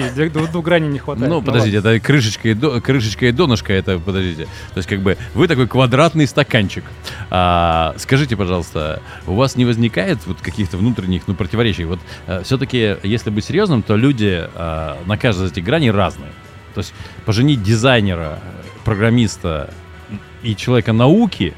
граней 0.62 0.90
не 0.90 1.00
хватает. 1.00 1.28
Ну, 1.28 1.42
подождите, 1.42 1.78
это 1.78 2.00
крышечка 2.00 2.50
и, 2.50 2.54
до, 2.54 2.80
крышечка 2.80 3.26
и 3.26 3.32
донышко, 3.32 3.74
это, 3.74 3.98
подождите. 3.98 4.44
То 4.44 4.78
есть, 4.78 4.88
как 4.88 5.00
бы, 5.00 5.18
вы 5.34 5.48
такой 5.48 5.68
квадратный 5.68 6.28
стаканчик. 6.28 6.84
А, 7.32 7.96
скажите, 7.98 8.38
пожалуйста, 8.38 9.02
у 9.26 9.34
вас 9.34 9.56
не 9.56 9.66
возникает 9.66 10.20
вот 10.28 10.40
каких-то 10.40 10.78
внутренних, 10.78 11.24
ну, 11.28 11.34
противоречий? 11.34 11.86
Вот 11.86 12.00
а, 12.28 12.44
все-таки, 12.44 12.98
если 13.02 13.32
быть 13.32 13.46
серьезным, 13.46 13.82
то 13.82 13.96
люди 13.96 14.48
а, 14.54 15.00
на 15.08 15.18
каждой 15.18 15.48
из 15.48 15.52
этих 15.52 15.64
граней 15.64 15.90
разные. 15.90 16.30
То 16.76 16.82
есть 16.82 16.94
поженить 17.26 17.64
дизайнера, 17.64 18.38
программиста 18.84 19.74
и 20.44 20.56
человека 20.56 20.94
науки, 20.94 21.56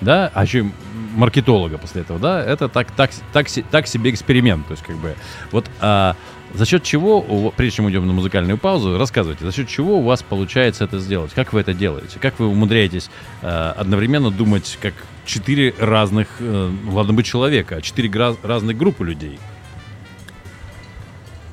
да, 0.00 0.32
а 0.34 0.46
и 0.46 0.72
маркетолога 1.16 1.78
после 1.78 2.02
этого, 2.02 2.18
да, 2.18 2.44
это 2.44 2.68
так, 2.68 2.90
так, 2.92 3.10
так, 3.32 3.46
так 3.70 3.86
себе 3.86 4.10
эксперимент. 4.10 4.66
То 4.66 4.72
есть, 4.72 4.84
как 4.84 4.96
бы, 4.96 5.16
вот 5.50 5.68
а, 5.80 6.14
за 6.54 6.64
счет 6.64 6.82
чего, 6.82 7.52
прежде 7.56 7.76
чем 7.76 7.90
идем 7.90 8.06
на 8.06 8.12
музыкальную 8.12 8.58
паузу, 8.58 8.96
рассказывайте, 8.98 9.44
за 9.44 9.52
счет 9.52 9.68
чего 9.68 9.98
у 9.98 10.02
вас 10.02 10.22
получается 10.22 10.84
это 10.84 10.98
сделать? 10.98 11.32
Как 11.34 11.52
вы 11.52 11.60
это 11.60 11.74
делаете? 11.74 12.18
Как 12.20 12.38
вы 12.38 12.46
умудряетесь 12.46 13.10
э, 13.42 13.48
одновременно 13.76 14.30
думать 14.30 14.78
как 14.80 14.94
четыре 15.24 15.74
разных, 15.78 16.28
э, 16.38 16.70
ладно 16.88 17.14
бы 17.14 17.22
человека, 17.22 17.76
а 17.76 17.80
четыре 17.82 18.08
гра- 18.08 18.36
разных 18.42 18.76
группы 18.76 19.04
людей? 19.04 19.38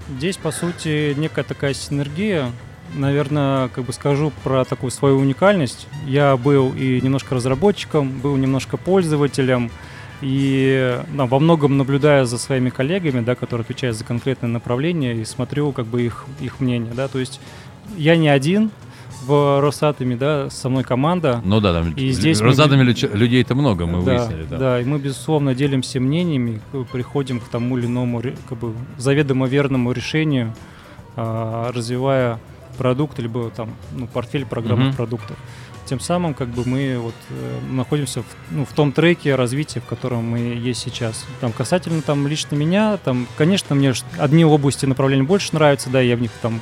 Здесь, 0.09 0.37
по 0.37 0.51
сути, 0.51 1.13
некая 1.17 1.43
такая 1.43 1.73
синергия. 1.73 2.51
Наверное, 2.95 3.69
как 3.69 3.85
бы 3.85 3.93
скажу 3.93 4.31
про 4.43 4.65
такую 4.65 4.91
свою 4.91 5.17
уникальность. 5.17 5.87
Я 6.05 6.37
был 6.37 6.73
и 6.73 7.01
немножко 7.01 7.35
разработчиком, 7.35 8.09
был 8.19 8.35
немножко 8.35 8.77
пользователем, 8.77 9.71
и 10.21 10.99
ну, 11.11 11.25
во 11.25 11.39
многом 11.39 11.77
наблюдая 11.77 12.25
за 12.25 12.37
своими 12.37 12.69
коллегами, 12.69 13.21
да, 13.21 13.35
которые 13.35 13.63
отвечают 13.63 13.97
за 13.97 14.03
конкретное 14.05 14.49
направление, 14.49 15.15
и 15.15 15.25
смотрю 15.25 15.71
как 15.71 15.85
бы 15.87 16.03
их, 16.03 16.25
их 16.39 16.59
мнение. 16.59 16.93
Да. 16.95 17.07
То 17.07 17.19
есть 17.19 17.41
я 17.97 18.15
не 18.15 18.29
один 18.29 18.69
в 19.25 19.59
Росатоме, 19.61 20.15
да, 20.15 20.49
со 20.49 20.69
мной 20.69 20.83
команда. 20.83 21.41
Ну 21.43 21.59
да, 21.61 21.73
там 21.73 21.93
И 21.93 22.11
здесь 22.11 22.41
мы 22.41 22.47
Росатоме 22.47 22.83
лю- 22.83 23.15
людей-то 23.15 23.55
много, 23.55 23.85
мы 23.85 24.03
да, 24.03 24.11
выяснили, 24.17 24.45
да. 24.49 24.57
да, 24.57 24.81
и 24.81 24.85
мы, 24.85 24.99
безусловно, 24.99 25.55
делимся 25.55 25.99
мнениями, 25.99 26.61
к- 26.71 26.83
приходим 26.91 27.39
к 27.39 27.45
тому 27.47 27.77
или 27.77 27.85
иному 27.85 28.21
как 28.49 28.57
бы, 28.57 28.73
заведомо 28.97 29.47
верному 29.47 29.91
решению, 29.93 30.53
а, 31.15 31.71
развивая 31.73 32.39
продукт, 32.77 33.19
либо 33.19 33.49
там, 33.49 33.71
ну, 33.91 34.07
портфель 34.07 34.45
программных 34.45 34.87
Мгм. 34.89 34.95
продуктов. 34.97 35.37
Тем 35.85 35.99
самым 35.99 36.33
как 36.33 36.47
бы 36.47 36.63
мы 36.65 36.97
вот 36.97 37.13
э, 37.29 37.59
находимся 37.71 38.21
в, 38.21 38.25
ну, 38.51 38.65
в 38.65 38.71
том 38.71 38.91
треке 38.93 39.35
развития, 39.35 39.81
в 39.81 39.85
котором 39.85 40.23
мы 40.23 40.39
есть 40.39 40.79
сейчас. 40.81 41.25
Там 41.41 41.51
касательно 41.51 42.01
там 42.01 42.25
лично 42.27 42.55
меня, 42.55 42.97
там, 42.97 43.27
конечно, 43.37 43.75
мне 43.75 43.93
одни 44.17 44.45
области 44.45 44.85
направления 44.85 45.23
больше 45.23 45.49
нравятся, 45.53 45.89
да, 45.89 45.99
я 45.99 46.15
в 46.15 46.21
них 46.21 46.31
там 46.41 46.61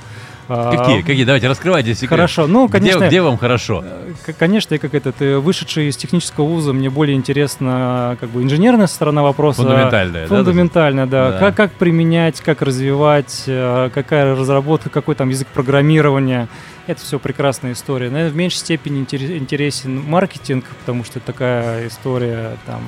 Какие, 0.71 1.01
какие? 1.01 1.23
Давайте, 1.25 1.47
раскрывайте 1.47 1.93
секрет. 1.93 2.09
Хорошо, 2.11 2.47
ну, 2.47 2.67
Где- 2.67 2.77
конечно, 2.79 3.07
Где, 3.07 3.21
вам 3.21 3.37
хорошо? 3.37 3.83
Э, 3.85 4.33
Конечно, 4.37 4.73
я 4.73 4.79
как 4.79 4.93
этот 4.93 5.21
э, 5.21 5.37
вышедший 5.37 5.87
из 5.87 5.97
технического 5.97 6.45
вуза, 6.45 6.73
мне 6.73 6.89
более 6.89 7.15
интересна 7.17 8.17
как 8.19 8.29
бы 8.29 8.43
инженерная 8.43 8.87
сторона 8.87 9.23
вопроса. 9.23 9.61
Фундаментальное, 9.61 10.27
да? 10.27 10.35
Фундаментально, 10.35 11.07
да. 11.07 11.31
Да. 11.31 11.39
Как, 11.39 11.55
как 11.55 11.71
применять, 11.73 12.41
как 12.41 12.61
развивать, 12.61 13.43
э, 13.47 13.89
какая 13.93 14.35
разработка, 14.35 14.89
какой 14.89 15.15
там 15.15 15.29
язык 15.29 15.47
программирования. 15.53 16.47
Это 16.87 16.99
все 17.01 17.19
прекрасная 17.19 17.73
история. 17.73 18.09
Наверное, 18.09 18.33
в 18.33 18.35
меньшей 18.35 18.57
степени 18.57 18.99
интерес- 18.99 19.37
интересен 19.37 20.01
маркетинг, 20.01 20.65
потому 20.79 21.03
что 21.03 21.19
такая 21.19 21.87
история 21.87 22.57
там 22.65 22.81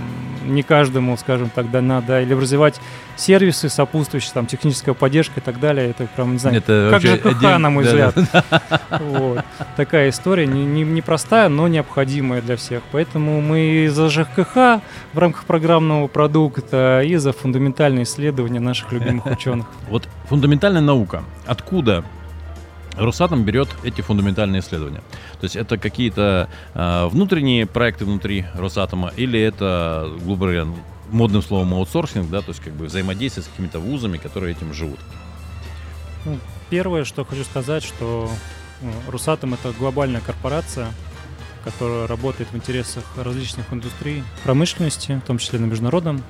не 0.45 0.63
каждому, 0.63 1.15
скажем 1.15 1.49
так, 1.53 1.69
дана, 1.69 2.01
да, 2.01 2.19
или 2.19 2.33
развивать 2.33 2.81
сервисы 3.15 3.69
сопутствующие, 3.69 4.31
там, 4.33 4.47
техническая 4.47 4.95
поддержка 4.95 5.39
и 5.39 5.43
так 5.43 5.59
далее. 5.59 5.91
Это 5.91 6.07
прям, 6.15 6.33
не 6.33 6.39
знаю, 6.39 6.57
Это 6.57 6.89
как 6.91 7.03
вообще 7.03 7.17
ЖКХ, 7.17 7.43
отдельно- 7.55 7.59
на 7.59 7.69
мой 7.69 7.83
взгляд. 7.83 8.15
Вот. 8.99 9.43
Такая 9.75 10.09
история, 10.09 10.45
не, 10.47 10.65
не, 10.65 10.83
непростая, 10.83 11.49
но 11.49 11.67
необходимая 11.67 12.41
для 12.41 12.55
всех. 12.55 12.83
Поэтому 12.91 13.41
мы 13.41 13.89
за 13.91 14.09
ЖКХ 14.09 14.81
в 15.13 15.17
рамках 15.17 15.45
программного 15.45 16.07
продукта, 16.07 17.01
и 17.03 17.15
за 17.15 17.33
фундаментальные 17.33 18.03
исследования 18.03 18.59
наших 18.59 18.91
любимых 18.91 19.25
ученых. 19.31 19.67
Вот 19.89 20.07
фундаментальная 20.29 20.81
наука. 20.81 21.23
Откуда 21.45 22.03
Росатом 22.97 23.43
берет 23.43 23.69
эти 23.83 24.01
фундаментальные 24.01 24.61
исследования? 24.61 25.01
То 25.39 25.45
есть 25.45 25.55
это 25.55 25.77
какие-то 25.77 26.47
э, 26.75 27.07
внутренние 27.07 27.65
проекты 27.65 28.05
внутри 28.05 28.45
Росатома 28.53 29.11
или 29.17 29.39
это, 29.39 30.09
грубо 30.23 30.45
говоря, 30.45 30.65
модным 31.09 31.41
словом 31.41 31.73
аутсорсинг, 31.73 32.29
да, 32.29 32.41
то 32.41 32.49
есть 32.49 32.59
как 32.61 32.73
бы 32.73 32.85
взаимодействие 32.85 33.43
с 33.43 33.47
какими-то 33.47 33.79
вузами, 33.79 34.17
которые 34.17 34.51
этим 34.55 34.73
живут. 34.73 34.99
Первое, 36.69 37.03
что 37.03 37.25
хочу 37.25 37.43
сказать, 37.43 37.83
что 37.83 38.29
ну, 38.81 38.91
Русатом 39.09 39.53
это 39.53 39.71
глобальная 39.77 40.21
корпорация, 40.21 40.87
которая 41.63 42.07
работает 42.07 42.49
в 42.51 42.55
интересах 42.55 43.03
различных 43.15 43.71
индустрий 43.71 44.23
промышленности, 44.43 45.21
в 45.23 45.27
том 45.27 45.37
числе 45.37 45.59
на 45.59 45.65
международном 45.65 46.23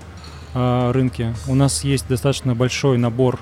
а, 0.54 0.92
рынке. 0.92 1.34
У 1.48 1.56
нас 1.56 1.84
есть 1.84 2.08
достаточно 2.08 2.54
большой 2.56 2.98
набор 2.98 3.40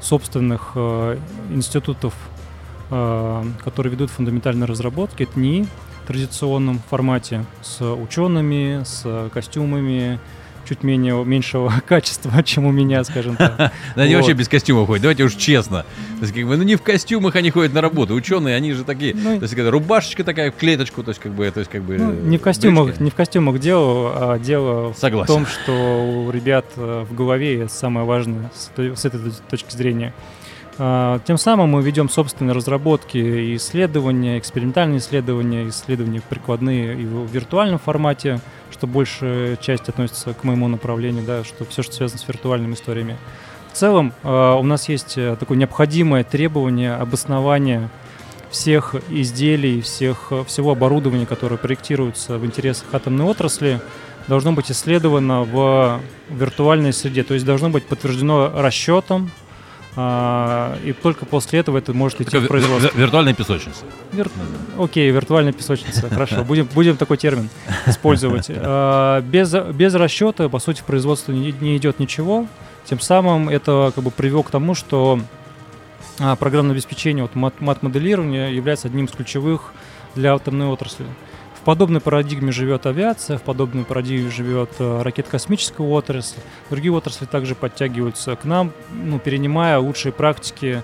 собственных 0.00 0.72
а, 0.74 1.18
институтов, 1.50 2.14
а, 2.90 3.44
которые 3.62 3.92
ведут 3.92 4.10
фундаментальные 4.10 4.66
разработки. 4.66 5.24
Это 5.24 5.38
в 5.38 6.06
традиционном 6.06 6.80
формате 6.90 7.44
с 7.62 7.82
учеными, 7.82 8.82
с 8.84 9.30
костюмами, 9.32 10.20
чуть 10.64 10.82
менее, 10.82 11.24
меньшего 11.24 11.72
качества, 11.86 12.42
чем 12.42 12.66
у 12.66 12.72
меня, 12.72 13.04
скажем 13.04 13.36
так. 13.36 13.72
Они 13.94 14.14
вообще 14.14 14.32
без 14.32 14.48
костюмов 14.48 14.86
ходят, 14.86 15.02
давайте 15.02 15.24
уж 15.24 15.34
честно. 15.34 15.84
То 16.18 16.22
есть, 16.22 16.34
как 16.34 16.46
бы, 16.46 16.56
ну 16.56 16.62
не 16.62 16.76
в 16.76 16.82
костюмах 16.82 17.36
они 17.36 17.50
ходят 17.50 17.72
на 17.74 17.80
работу. 17.80 18.14
Ученые, 18.14 18.56
они 18.56 18.72
же 18.72 18.84
такие. 18.84 19.14
Ну, 19.14 19.36
то 19.36 19.42
есть, 19.42 19.54
когда 19.54 19.70
рубашечка 19.70 20.24
такая 20.24 20.50
в 20.50 20.56
клеточку, 20.56 21.02
то 21.02 21.10
есть, 21.10 21.20
как 21.20 21.32
бы, 21.32 21.50
то 21.50 21.60
есть, 21.60 21.70
как 21.70 21.82
бы. 21.82 21.98
Ну, 21.98 22.12
э, 22.12 22.14
не 22.22 22.38
в 22.38 22.42
костюмах, 22.42 22.86
брючки. 22.86 23.02
не 23.02 23.10
в 23.10 23.14
костюмах 23.14 23.58
дело, 23.58 24.12
а 24.32 24.38
дело 24.38 24.94
Согласен. 24.96 25.24
в 25.24 25.26
том, 25.26 25.46
что 25.46 25.72
у 25.72 26.30
ребят 26.30 26.66
э, 26.76 27.04
в 27.08 27.14
голове 27.14 27.68
самое 27.68 28.06
важное 28.06 28.50
с 28.76 29.04
этой 29.04 29.20
точки 29.50 29.76
зрения. 29.76 30.14
А, 30.76 31.20
Тем 31.20 31.38
самым 31.38 31.70
мы 31.70 31.82
ведем 31.82 32.08
собственные 32.08 32.54
разработки 32.54 33.16
и 33.16 33.56
исследования, 33.56 34.38
экспериментальные 34.38 34.98
исследования, 34.98 35.68
исследования 35.68 36.20
прикладные 36.28 36.94
и 37.00 37.04
в 37.04 37.30
виртуальном 37.30 37.78
формате, 37.78 38.40
что 38.72 38.86
большая 38.86 39.56
часть 39.56 39.88
относится 39.88 40.34
к 40.34 40.42
моему 40.42 40.66
направлению, 40.66 41.24
да, 41.24 41.44
что 41.44 41.64
все, 41.64 41.82
что 41.82 41.94
связано 41.94 42.18
с 42.18 42.26
виртуальными 42.26 42.74
историями. 42.74 43.16
В 43.72 43.76
целом 43.76 44.12
а, 44.24 44.56
у 44.56 44.62
нас 44.64 44.88
есть 44.88 45.16
э, 45.16 45.36
такое 45.38 45.58
необходимое 45.58 46.24
требование 46.24 46.94
обоснования 46.94 47.90
всех 48.50 48.94
изделий, 49.10 49.80
всех, 49.80 50.32
всего 50.46 50.72
оборудования, 50.72 51.26
которое 51.26 51.56
проектируется 51.56 52.38
в 52.38 52.46
интересах 52.46 52.86
атомной 52.92 53.24
отрасли, 53.24 53.80
должно 54.28 54.52
быть 54.52 54.70
исследовано 54.70 55.42
в 55.42 56.00
виртуальной 56.30 56.92
среде, 56.92 57.24
то 57.24 57.34
есть 57.34 57.44
должно 57.44 57.68
быть 57.70 57.84
подтверждено 57.84 58.52
расчетом, 58.54 59.30
а, 59.96 60.76
и 60.84 60.92
только 60.92 61.24
после 61.26 61.60
этого 61.60 61.78
это 61.78 61.92
может 61.92 62.20
идти 62.20 62.36
в 62.38 62.46
производство. 62.46 62.90
ви- 62.94 63.00
виртуальная 63.00 63.34
песочница. 63.34 63.84
Вир- 64.12 64.30
Окей, 64.78 65.10
виртуальная 65.10 65.52
песочница, 65.52 66.08
хорошо, 66.08 66.44
будем, 66.48 66.68
будем 66.74 66.96
такой 66.96 67.16
термин 67.16 67.48
использовать. 67.86 68.50
А, 68.56 69.20
Без, 69.20 69.52
без 69.54 69.94
расчета, 69.94 70.48
по 70.48 70.58
сути, 70.58 70.80
в 70.80 70.84
производство 70.84 71.32
не, 71.32 71.52
не 71.60 71.76
идет 71.76 71.98
ничего, 72.00 72.46
тем 72.84 73.00
самым 73.00 73.48
это 73.48 73.92
как 73.94 74.02
бы 74.04 74.10
привело 74.10 74.42
к 74.42 74.50
тому, 74.50 74.74
что 74.74 75.20
а, 76.20 76.36
программное 76.36 76.72
обеспечение, 76.72 77.22
вот 77.22 77.34
мат- 77.34 77.60
мат-моделирование 77.60 78.54
является 78.54 78.88
одним 78.88 79.06
из 79.06 79.12
ключевых 79.12 79.72
для 80.14 80.34
атомной 80.34 80.66
отрасли. 80.66 81.06
Подобной 81.64 82.00
парадигме 82.00 82.52
живет 82.52 82.84
авиация, 82.84 83.38
в 83.38 83.42
подобной 83.42 83.84
парадигме 83.84 84.30
живет 84.30 84.70
э, 84.78 85.02
ракет-космическая 85.02 85.86
отрасль. 85.86 86.38
Другие 86.68 86.92
отрасли 86.92 87.24
также 87.24 87.54
подтягиваются 87.54 88.36
к 88.36 88.44
нам, 88.44 88.72
ну, 88.92 89.18
перенимая 89.18 89.78
лучшие 89.78 90.12
практики 90.12 90.82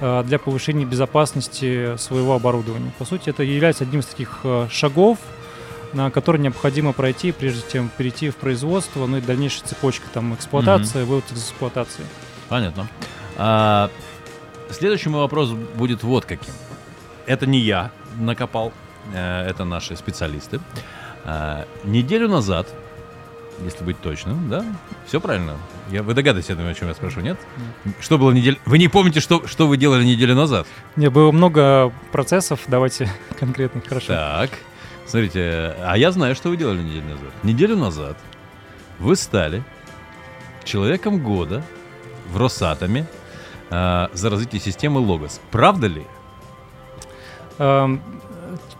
э, 0.00 0.24
для 0.24 0.38
повышения 0.38 0.86
безопасности 0.86 1.98
своего 1.98 2.34
оборудования. 2.34 2.92
По 2.98 3.04
сути, 3.04 3.28
это 3.28 3.42
является 3.42 3.84
одним 3.84 4.00
из 4.00 4.06
таких 4.06 4.40
э, 4.44 4.68
шагов, 4.70 5.18
на 5.92 6.10
который 6.10 6.40
необходимо 6.40 6.94
пройти, 6.94 7.32
прежде 7.32 7.62
чем 7.70 7.90
перейти 7.94 8.30
в 8.30 8.36
производство, 8.36 9.06
ну 9.06 9.18
и 9.18 9.20
дальнейшая 9.20 9.66
цепочка 9.66 10.06
там 10.14 10.34
эксплуатации, 10.34 11.04
вывод 11.04 11.24
из 11.30 11.42
эксплуатации. 11.42 12.04
Понятно. 12.48 12.88
А, 13.36 13.90
следующий 14.70 15.10
мой 15.10 15.20
вопрос 15.20 15.50
будет 15.50 16.02
вот 16.02 16.24
каким. 16.24 16.54
Это 17.26 17.46
не 17.46 17.58
я 17.58 17.90
накопал, 18.18 18.72
это 19.14 19.64
наши 19.64 19.96
специалисты. 19.96 20.60
А, 21.24 21.66
неделю 21.84 22.28
назад, 22.28 22.66
если 23.64 23.84
быть 23.84 24.00
точным, 24.00 24.48
да? 24.48 24.64
Все 25.06 25.20
правильно? 25.20 25.56
Я, 25.90 26.02
вы 26.02 26.14
догадываетесь, 26.14 26.50
я 26.50 26.56
думаю, 26.56 26.72
о 26.72 26.74
чем 26.74 26.88
я 26.88 26.94
спрошу, 26.94 27.20
нет? 27.20 27.38
Что 28.00 28.18
было 28.18 28.32
неделю... 28.32 28.58
Вы 28.64 28.78
не 28.78 28.88
помните, 28.88 29.20
что, 29.20 29.46
что 29.46 29.68
вы 29.68 29.76
делали 29.76 30.04
неделю 30.04 30.34
назад? 30.34 30.66
Не, 30.96 31.10
было 31.10 31.30
много 31.32 31.92
процессов, 32.10 32.60
давайте 32.66 33.10
конкретно, 33.38 33.80
хорошо. 33.80 34.08
Так, 34.08 34.50
смотрите, 35.06 35.74
а 35.80 35.94
я 35.96 36.10
знаю, 36.12 36.34
что 36.34 36.48
вы 36.48 36.56
делали 36.56 36.82
неделю 36.82 37.08
назад. 37.08 37.30
Неделю 37.42 37.76
назад 37.76 38.16
вы 38.98 39.16
стали 39.16 39.62
человеком 40.64 41.22
года 41.22 41.62
в 42.30 42.36
Росатоме 42.36 43.06
а, 43.70 44.10
за 44.12 44.30
развитие 44.30 44.60
системы 44.60 45.00
Логос. 45.00 45.40
Правда 45.50 45.86
ли? 45.86 46.06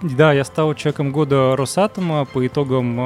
Да, 0.03 0.33
я 0.33 0.45
стал 0.45 0.75
человеком 0.75 1.13
года 1.13 1.55
Росатома 1.57 2.25
по 2.25 2.45
итогам 2.45 2.97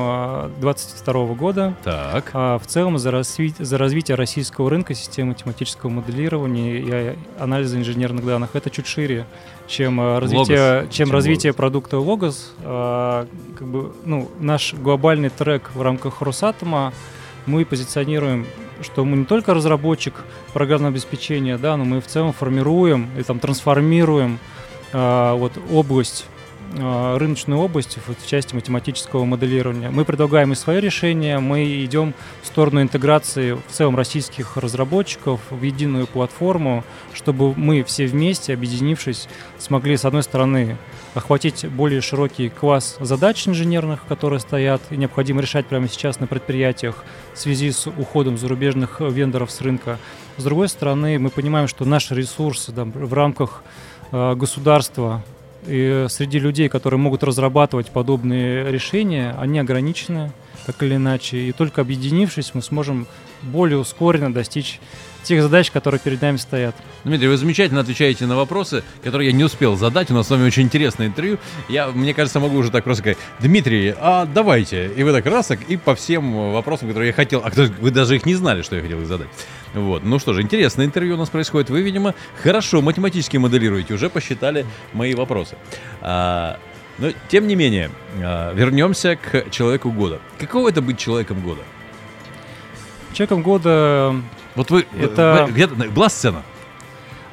2022 0.60 1.34
года. 1.34 1.74
Так. 1.84 2.30
А, 2.32 2.58
в 2.58 2.66
целом 2.66 2.98
за, 2.98 3.10
разви... 3.10 3.54
за 3.58 3.76
развитие 3.76 4.14
российского 4.14 4.70
рынка 4.70 4.94
системы 4.94 5.34
тематического 5.34 5.90
моделирования 5.90 6.78
и 6.78 7.16
анализа 7.38 7.76
инженерных 7.76 8.24
данных 8.24 8.50
это 8.54 8.70
чуть 8.70 8.86
шире, 8.86 9.26
чем 9.66 10.00
а, 10.00 10.20
развитие, 10.20 10.56
Logos, 10.56 10.82
чем 10.84 10.90
чем 10.90 11.12
развитие 11.12 11.52
Logos. 11.52 11.56
продукта 11.56 11.96
Logos. 11.96 12.36
А, 12.62 13.26
как 13.58 13.68
бы, 13.68 13.92
ну, 14.06 14.30
наш 14.40 14.72
глобальный 14.72 15.28
трек 15.28 15.70
в 15.74 15.82
рамках 15.82 16.22
Росатома 16.22 16.94
мы 17.44 17.66
позиционируем, 17.66 18.46
что 18.80 19.04
мы 19.04 19.18
не 19.18 19.24
только 19.26 19.52
разработчик 19.52 20.14
программного 20.54 20.92
обеспечения, 20.92 21.58
да, 21.58 21.76
но 21.76 21.84
мы 21.84 22.00
в 22.00 22.06
целом 22.06 22.32
формируем 22.32 23.10
и 23.18 23.22
там 23.22 23.38
трансформируем 23.38 24.38
а, 24.94 25.34
вот 25.34 25.52
область 25.70 26.24
а, 26.28 26.35
рыночную 26.74 27.60
область 27.60 27.98
в 28.06 28.26
части 28.26 28.54
математического 28.54 29.24
моделирования. 29.24 29.90
Мы 29.90 30.04
предлагаем 30.04 30.52
и 30.52 30.54
свои 30.54 30.80
решения, 30.80 31.38
мы 31.38 31.84
идем 31.84 32.14
в 32.42 32.46
сторону 32.46 32.82
интеграции 32.82 33.52
в 33.52 33.70
целом 33.70 33.96
российских 33.96 34.56
разработчиков 34.56 35.40
в 35.50 35.62
единую 35.62 36.06
платформу, 36.06 36.84
чтобы 37.14 37.54
мы 37.54 37.82
все 37.84 38.06
вместе, 38.06 38.54
объединившись, 38.54 39.28
смогли, 39.58 39.96
с 39.96 40.04
одной 40.04 40.22
стороны, 40.22 40.76
охватить 41.14 41.66
более 41.66 42.00
широкий 42.00 42.50
класс 42.50 42.98
задач 43.00 43.48
инженерных, 43.48 44.04
которые 44.06 44.40
стоят 44.40 44.82
и 44.90 44.96
необходимо 44.96 45.40
решать 45.40 45.66
прямо 45.66 45.88
сейчас 45.88 46.20
на 46.20 46.26
предприятиях 46.26 47.04
в 47.32 47.38
связи 47.38 47.70
с 47.72 47.86
уходом 47.86 48.36
зарубежных 48.36 49.00
вендоров 49.00 49.50
с 49.50 49.60
рынка. 49.60 49.98
С 50.36 50.44
другой 50.44 50.68
стороны, 50.68 51.18
мы 51.18 51.30
понимаем, 51.30 51.68
что 51.68 51.86
наши 51.86 52.14
ресурсы 52.14 52.70
да, 52.72 52.84
в 52.84 53.14
рамках 53.14 53.62
э, 54.12 54.34
государства 54.34 55.22
и 55.66 56.06
среди 56.08 56.38
людей, 56.38 56.68
которые 56.68 56.98
могут 56.98 57.22
разрабатывать 57.22 57.90
подобные 57.90 58.70
решения, 58.70 59.34
они 59.38 59.58
ограничены, 59.58 60.32
так 60.66 60.82
или 60.82 60.96
иначе. 60.96 61.38
И 61.38 61.52
только 61.52 61.80
объединившись, 61.80 62.54
мы 62.54 62.62
сможем 62.62 63.06
более 63.42 63.78
ускоренно 63.78 64.32
достичь 64.32 64.80
тех 65.26 65.42
задач, 65.42 65.70
которые 65.70 66.00
перед 66.00 66.22
нами 66.22 66.36
стоят. 66.36 66.74
Дмитрий, 67.04 67.28
вы 67.28 67.36
замечательно 67.36 67.80
отвечаете 67.80 68.26
на 68.26 68.36
вопросы, 68.36 68.82
которые 69.02 69.30
я 69.30 69.36
не 69.36 69.44
успел 69.44 69.76
задать. 69.76 70.10
У 70.10 70.14
нас 70.14 70.26
с 70.26 70.30
вами 70.30 70.46
очень 70.46 70.62
интересное 70.62 71.06
интервью. 71.06 71.38
Я, 71.68 71.88
мне 71.88 72.14
кажется, 72.14 72.40
могу 72.40 72.56
уже 72.56 72.70
так 72.70 72.84
просто 72.84 73.02
сказать, 73.02 73.18
Дмитрий, 73.40 73.94
а 73.98 74.24
давайте. 74.26 74.86
И 74.96 75.02
вы 75.02 75.12
так 75.12 75.26
раз, 75.26 75.48
так, 75.48 75.60
и 75.68 75.76
по 75.76 75.94
всем 75.94 76.52
вопросам, 76.52 76.88
которые 76.88 77.08
я 77.08 77.12
хотел, 77.12 77.42
а 77.44 77.50
кто- 77.50 77.68
вы 77.80 77.90
даже 77.90 78.16
их 78.16 78.24
не 78.26 78.34
знали, 78.34 78.62
что 78.62 78.76
я 78.76 78.82
хотел 78.82 79.00
их 79.00 79.06
задать. 79.06 79.28
Вот. 79.74 80.04
Ну 80.04 80.18
что 80.18 80.32
же, 80.32 80.42
интересное 80.42 80.86
интервью 80.86 81.14
у 81.14 81.18
нас 81.18 81.28
происходит. 81.28 81.70
Вы, 81.70 81.82
видимо, 81.82 82.14
хорошо 82.42 82.80
математически 82.80 83.36
моделируете, 83.36 83.94
уже 83.94 84.08
посчитали 84.08 84.64
мои 84.92 85.14
вопросы. 85.14 85.56
А, 86.00 86.58
но, 86.98 87.10
тем 87.28 87.46
не 87.46 87.56
менее, 87.56 87.90
а, 88.22 88.54
вернемся 88.54 89.16
к 89.16 89.50
человеку 89.50 89.90
года. 89.90 90.20
Каково 90.38 90.70
это 90.70 90.80
быть 90.80 90.98
человеком 90.98 91.40
года? 91.40 91.62
Человеком 93.12 93.42
года 93.42 94.14
Вот 94.56 94.70
вы, 94.70 94.86
Это- 94.98 95.46
где-то 95.50 95.74
была 95.74 96.08
сцена? 96.08 96.42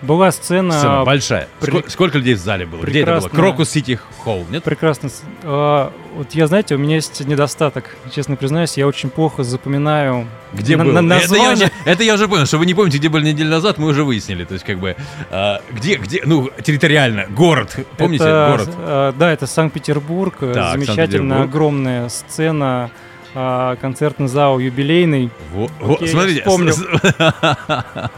была 0.02 0.34
сцена, 0.34 0.74
Сцена 0.74 1.06
большая. 1.06 1.48
при- 1.62 1.70
Сколько, 1.70 1.90
сколько 1.90 2.18
людей 2.18 2.34
в 2.34 2.38
зале 2.40 2.66
было? 2.66 2.82
Где 2.84 3.04
это 3.04 3.12
было? 3.12 3.20
прекрасно. 3.22 3.40
Крокус 3.40 3.70
Сити 3.70 3.98
Холл, 4.18 4.46
нет? 4.50 4.62
прекрасно. 4.62 5.10
а, 5.44 5.94
вот 6.16 6.32
я, 6.34 6.48
знаете, 6.48 6.76
у 6.76 6.78
меня 6.78 6.96
есть 6.96 7.26
недостаток, 7.26 7.96
честно 8.14 8.36
признаюсь, 8.36 8.76
я 8.76 8.86
очень 8.86 9.10
плохо 9.10 9.44
запоминаю 9.44 10.28
Где 10.52 10.76
на- 10.76 10.84
был? 10.84 11.02
на- 11.02 11.14
это, 11.14 11.36
я 11.38 11.52
уже, 11.54 11.72
это 11.86 12.04
я 12.04 12.16
уже 12.16 12.28
понял, 12.28 12.46
что 12.46 12.58
вы 12.58 12.66
не 12.66 12.74
помните, 12.74 12.98
где 12.98 13.08
были 13.08 13.32
неделю 13.32 13.50
назад, 13.50 13.78
мы 13.78 13.88
уже 13.88 14.04
выяснили. 14.04 14.44
То 14.44 14.56
есть, 14.56 14.66
как 14.66 14.78
бы, 14.80 14.98
а, 15.32 15.62
где, 15.72 15.96
где, 15.96 16.22
ну, 16.26 16.50
территориально, 16.62 17.28
город, 17.30 17.78
помните, 17.98 18.26
Это, 18.26 18.48
город? 18.52 18.70
а, 18.80 19.14
да, 19.18 19.32
это 19.32 19.48
Санкт-Петербург, 19.48 20.36
Так, 20.38 20.50
замечательная 20.74 20.86
Санкт-Петербург. 20.98 21.44
огромная 21.50 22.10
сцена, 22.10 22.92
а, 23.36 23.76
концертный 23.78 24.28
зал 24.28 24.60
юбилейный. 24.60 25.30
Во- 25.54 25.70
во- 25.80 25.96
окей, 25.96 26.08
смотрите. 26.10 26.42
вспомнил. 26.42 26.76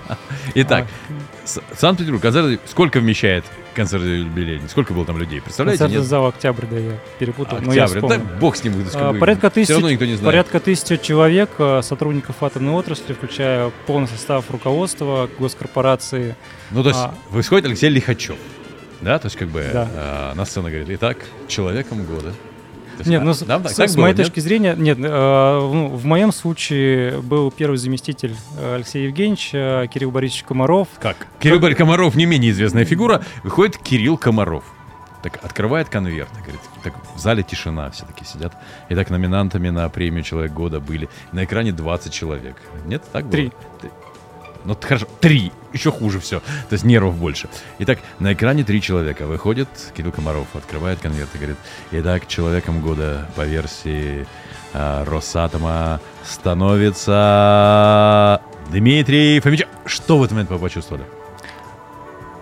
Итак, 0.56 0.88
С- 1.44 1.62
Санкт-Петербург, 1.78 2.22
концерт, 2.22 2.60
сколько 2.66 3.00
вмещает 3.00 3.44
концерт 3.76 4.04
юбилейный? 4.04 4.68
Сколько 4.70 4.94
было 4.94 5.06
там 5.06 5.18
людей? 5.18 5.42
Представляете? 5.42 5.80
Концертный 5.80 6.02
Нет? 6.02 6.10
зал 6.10 6.28
Октябрь, 6.28 6.66
да, 6.70 6.78
я 6.78 6.92
перепутал. 7.20 7.60
но 7.62 7.74
я 7.74 7.84
Октябрь. 7.86 8.08
Да, 8.08 8.18
бог 8.40 8.56
с 8.56 8.64
ним. 8.64 8.74
А, 8.94 9.14
Порядка 9.14 9.50
Все 9.50 9.62
тысячи, 9.62 9.72
равно 9.74 9.92
никто 9.92 10.06
не 10.06 10.14
знает. 10.16 10.26
порядка 10.26 10.60
тысячи 10.60 10.98
человек, 10.98 11.50
а, 11.60 11.82
сотрудников 11.82 12.42
атомной 12.42 12.74
отрасли, 12.74 13.14
включая 13.14 13.72
полный 13.86 14.08
состав 14.08 14.50
руководства 14.50 15.30
госкорпорации. 15.38 16.36
Ну, 16.72 16.84
то 16.84 16.90
есть, 16.90 17.02
А. 17.02 17.14
выходит 17.30 17.66
Алексей 17.66 17.90
Лихачев. 17.90 18.38
Да, 19.02 19.20
то 19.20 19.28
есть, 19.28 19.36
как 19.36 19.50
бы, 19.50 19.70
Да. 19.72 19.88
а, 19.94 20.34
на 20.36 20.46
сцену 20.46 20.68
говорит, 20.70 20.88
итак, 20.90 21.18
человеком 21.48 22.06
года. 22.06 22.34
Есть, 22.98 23.10
Нет, 23.10 23.24
ну, 23.24 23.34
с, 23.34 23.40
да, 23.40 23.60
с- 23.68 23.76
так 23.76 23.90
с 23.90 23.96
было, 23.96 24.04
моей 24.04 24.16
нет? 24.16 24.26
точки 24.28 24.40
зрения, 24.40 24.76
нет, 24.78 24.98
э, 25.00 25.02
ну, 25.04 25.88
в 25.90 26.06
моем 26.06 26.32
случае 26.32 27.22
был 27.22 27.52
первый 27.52 27.78
заместитель 27.78 28.36
э, 28.58 28.76
Алексей 28.76 29.06
Евгеньевич, 29.06 29.50
э, 29.54 29.88
Кирилл 29.94 30.12
Борисович 30.12 30.44
Комаров. 30.44 30.88
Как? 31.00 31.28
Кирилл 31.40 31.60
Борис 31.60 31.78
Комаров 31.78 32.16
не 32.16 32.26
менее 32.26 32.52
известная 32.52 32.86
фигура. 32.86 33.24
Выходит 33.44 33.78
Кирилл 33.78 34.18
Комаров. 34.18 34.64
Так 35.24 35.40
открывает 35.44 35.90
конверт. 35.90 36.30
Говорит, 36.42 36.62
так 36.84 36.94
в 37.16 37.20
зале 37.20 37.42
тишина, 37.42 37.90
все 37.90 38.06
таки 38.06 38.24
сидят. 38.26 38.54
И 38.90 38.96
так 38.96 39.10
номинантами 39.10 39.70
на 39.70 39.90
премию 39.90 40.24
Человек 40.24 40.52
года 40.54 40.80
были. 40.80 41.10
На 41.32 41.46
экране 41.46 41.72
20 41.72 42.14
человек. 42.14 42.56
Нет, 42.86 43.04
так 43.12 43.24
было? 43.24 43.32
Три. 43.32 43.52
Ну, 44.66 44.76
хорошо, 44.82 45.08
три. 45.20 45.52
Еще 45.74 45.92
хуже 45.92 46.20
все. 46.20 46.40
То 46.40 46.74
есть 46.74 46.84
нервов 46.84 47.16
больше. 47.16 47.48
Итак, 47.80 48.00
на 48.20 48.34
экране 48.34 48.64
три 48.64 48.82
человека. 48.82 49.26
Выходит 49.28 49.68
Кирилл 49.96 50.12
Комаров, 50.12 50.48
открывает 50.56 51.00
конверт 51.00 51.30
и 51.36 51.38
говорит, 51.38 51.58
итак, 51.92 52.28
человеком 52.28 52.82
года 52.82 53.30
по 53.36 53.42
версии 53.42 54.26
а, 54.74 55.06
Росатома 55.06 56.00
становится 56.24 57.16
Дмитрий 58.72 59.40
Фомич. 59.40 59.64
Что 59.86 60.18
в 60.18 60.24
этот 60.24 60.32
момент 60.34 60.50
вы 60.50 60.60
почувствовали? 60.60 61.06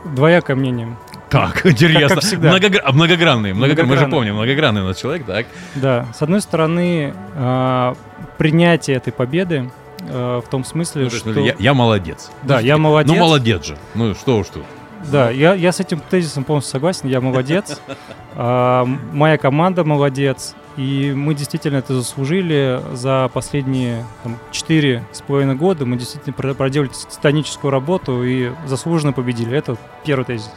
Двоякое 0.06 0.56
мнение. 0.56 0.96
Так, 1.30 1.66
интересно. 1.66 2.16
как 2.16 2.24
всегда. 2.24 2.56
Многогра- 2.56 2.92
многогранный, 2.92 3.54
многогранный. 3.54 3.96
Мы 3.96 3.98
же 3.98 4.08
помним, 4.08 4.36
многогранный 4.36 4.82
у 4.82 4.86
нас 4.86 4.98
человек, 4.98 5.26
так. 5.26 5.48
Да, 5.76 6.08
с 6.14 6.22
одной 6.22 6.42
стороны, 6.42 7.14
э, 7.36 7.94
принятие 8.38 8.98
этой 8.98 9.12
победы 9.12 9.72
э, 10.10 10.42
в 10.46 10.50
том 10.50 10.64
смысле, 10.64 11.02
Ну, 11.04 11.06
есть, 11.10 11.18
что... 11.18 11.30
ну, 11.30 11.46
я, 11.46 11.56
я 11.60 11.74
молодец. 11.74 12.32
Да, 12.44 12.60
я 12.60 12.78
молодец. 12.78 13.14
Ну, 13.14 13.20
молодец 13.20 13.66
же. 13.66 13.78
Ну, 13.96 14.14
что 14.16 14.38
уж 14.38 14.48
тут. 14.48 14.64
Да, 15.12 15.30
я, 15.30 15.54
я 15.54 15.72
с 15.74 15.80
этим 15.82 16.00
тезисом 16.00 16.44
полностью 16.46 16.72
согласен, 16.74 17.08
я 17.10 17.22
молодец. 17.22 17.80
А, 18.36 18.86
моя 18.86 19.38
команда 19.38 19.84
молодец. 19.84 20.56
И 20.76 21.14
мы 21.16 21.36
действительно 21.36 21.78
это 21.78 21.94
заслужили 21.94 22.82
за 22.94 23.30
последние 23.32 24.06
четыре 24.50 25.04
с 25.12 25.22
половиной 25.22 25.54
года. 25.54 25.86
Мы 25.86 25.98
действительно 25.98 26.34
про- 26.34 26.56
проделали 26.56 26.90
титаническую 26.90 27.70
работу 27.70 28.24
и 28.24 28.50
заслуженно 28.66 29.14
победили. 29.14 29.56
Это 29.56 29.78
первый 30.04 30.26
тезис. 30.26 30.50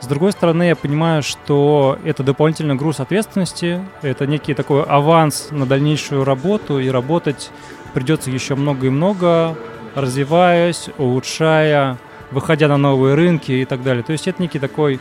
С 0.00 0.06
другой 0.08 0.32
стороны, 0.32 0.64
я 0.64 0.74
понимаю, 0.74 1.22
что 1.22 1.96
это 2.04 2.24
дополнительный 2.24 2.74
груз 2.74 2.98
ответственности, 2.98 3.80
это 4.02 4.26
некий 4.26 4.54
такой 4.54 4.82
аванс 4.82 5.48
на 5.52 5.66
дальнейшую 5.66 6.24
работу, 6.24 6.80
и 6.80 6.88
работать 6.88 7.50
придется 7.94 8.30
еще 8.30 8.56
много 8.56 8.88
и 8.88 8.90
много, 8.90 9.56
развиваясь, 9.94 10.90
улучшая, 10.98 11.96
выходя 12.30 12.68
на 12.68 12.76
новые 12.76 13.14
рынки 13.14 13.52
и 13.52 13.64
так 13.64 13.82
далее. 13.82 14.02
То 14.02 14.12
есть 14.12 14.26
это 14.28 14.42
некий 14.42 14.58
такой, 14.58 15.00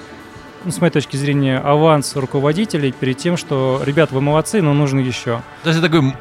ну, 0.64 0.72
с 0.72 0.80
моей 0.80 0.92
точки 0.92 1.18
зрения, 1.18 1.58
аванс 1.58 2.16
руководителей 2.16 2.92
перед 2.92 3.18
тем, 3.18 3.36
что, 3.36 3.82
ребят, 3.84 4.12
вы 4.12 4.22
молодцы, 4.22 4.62
но 4.62 4.74
нужно 4.74 5.00
еще. 5.00 5.42
То 5.64 5.70
есть 5.70 5.80
это 5.80 5.90
такой 5.90 6.14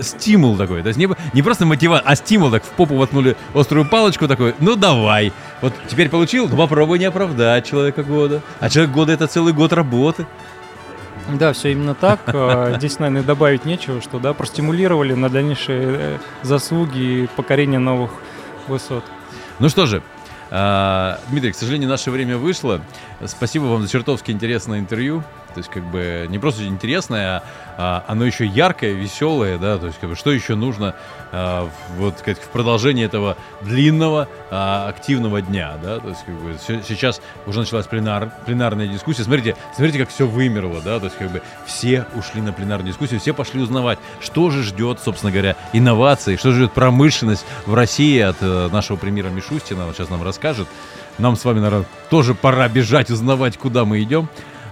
стимул 0.00 0.56
такой. 0.56 0.82
То 0.82 0.88
есть 0.88 0.98
не, 0.98 1.08
не 1.34 1.42
просто 1.42 1.66
мотивация, 1.66 2.08
а 2.08 2.16
стимул. 2.16 2.50
Так 2.50 2.64
в 2.64 2.68
попу 2.68 2.94
воткнули 2.94 3.36
острую 3.52 3.86
палочку 3.86 4.28
такой. 4.28 4.54
Ну 4.60 4.76
давай. 4.76 5.32
Вот 5.60 5.74
теперь 5.88 6.08
получил, 6.08 6.48
ну 6.48 6.56
попробуй 6.56 6.98
не 6.98 7.04
оправдать 7.06 7.66
человека 7.66 8.02
года. 8.02 8.40
А 8.60 8.70
человек 8.70 8.92
года 8.92 9.12
это 9.12 9.26
целый 9.26 9.52
год 9.52 9.72
работы. 9.72 10.26
Да, 11.38 11.52
все 11.52 11.72
именно 11.72 11.94
так. 11.94 12.20
А, 12.26 12.74
Здесь, 12.76 12.98
наверное, 12.98 13.22
добавить 13.22 13.64
нечего, 13.64 14.00
что 14.00 14.18
да, 14.18 14.32
простимулировали 14.32 15.14
на 15.14 15.28
дальнейшие 15.28 15.82
э, 15.82 16.18
заслуги 16.42 16.98
и 16.98 17.28
покорение 17.36 17.78
новых 17.78 18.10
высот. 18.68 19.04
Ну 19.58 19.68
что 19.68 19.86
же, 19.86 20.02
а, 20.50 21.20
Дмитрий, 21.28 21.52
к 21.52 21.56
сожалению, 21.56 21.88
наше 21.88 22.10
время 22.10 22.36
вышло. 22.36 22.80
Спасибо 23.24 23.64
вам 23.64 23.82
за 23.82 23.88
чертовски 23.88 24.30
интересное 24.30 24.78
интервью. 24.80 25.22
То 25.54 25.58
есть, 25.58 25.70
как 25.70 25.84
бы, 25.84 26.26
не 26.28 26.38
просто 26.38 26.64
интересное, 26.66 27.42
а, 27.76 28.04
оно 28.06 28.24
еще 28.24 28.46
яркое, 28.46 28.92
веселое, 28.92 29.58
да, 29.58 29.78
то 29.78 29.86
есть, 29.86 29.98
как 29.98 30.10
бы, 30.10 30.16
что 30.16 30.30
еще 30.30 30.54
нужно 30.54 30.94
а, 31.32 31.68
вот, 31.96 32.20
как 32.22 32.38
в 32.38 32.48
продолжении 32.48 33.04
этого 33.04 33.36
длинного, 33.62 34.28
а, 34.50 34.88
активного 34.88 35.42
дня, 35.42 35.72
да, 35.82 35.98
то 35.98 36.08
есть, 36.08 36.24
как 36.24 36.34
бы, 36.34 36.56
се- 36.58 36.82
сейчас 36.86 37.20
уже 37.46 37.60
началась 37.60 37.86
пленар, 37.86 38.32
пленарная 38.46 38.88
дискуссия. 38.88 39.24
Смотрите, 39.24 39.56
смотрите, 39.74 39.98
как 39.98 40.08
все 40.08 40.26
вымерло, 40.26 40.80
да, 40.80 40.98
то 40.98 41.06
есть, 41.06 41.16
как 41.16 41.30
бы, 41.30 41.42
все 41.66 42.06
ушли 42.14 42.40
на 42.40 42.52
пленарную 42.52 42.92
дискуссию, 42.92 43.20
все 43.20 43.32
пошли 43.32 43.60
узнавать, 43.60 43.98
что 44.20 44.50
же 44.50 44.62
ждет, 44.62 45.00
собственно 45.04 45.32
говоря, 45.32 45.56
инновации, 45.72 46.36
что 46.36 46.52
ждет 46.52 46.72
промышленность 46.72 47.44
в 47.66 47.74
России 47.74 48.20
от 48.20 48.36
э, 48.40 48.68
нашего 48.72 48.96
премьера 48.96 49.28
Мишустина, 49.28 49.86
он 49.86 49.94
сейчас 49.94 50.10
нам 50.10 50.22
расскажет. 50.22 50.68
Нам 51.18 51.36
с 51.36 51.44
вами, 51.44 51.60
наверное, 51.60 51.86
тоже 52.08 52.34
пора 52.34 52.68
бежать, 52.68 53.10
узнавать, 53.10 53.58
куда 53.58 53.84
мы 53.84 54.02
идем. 54.02 54.28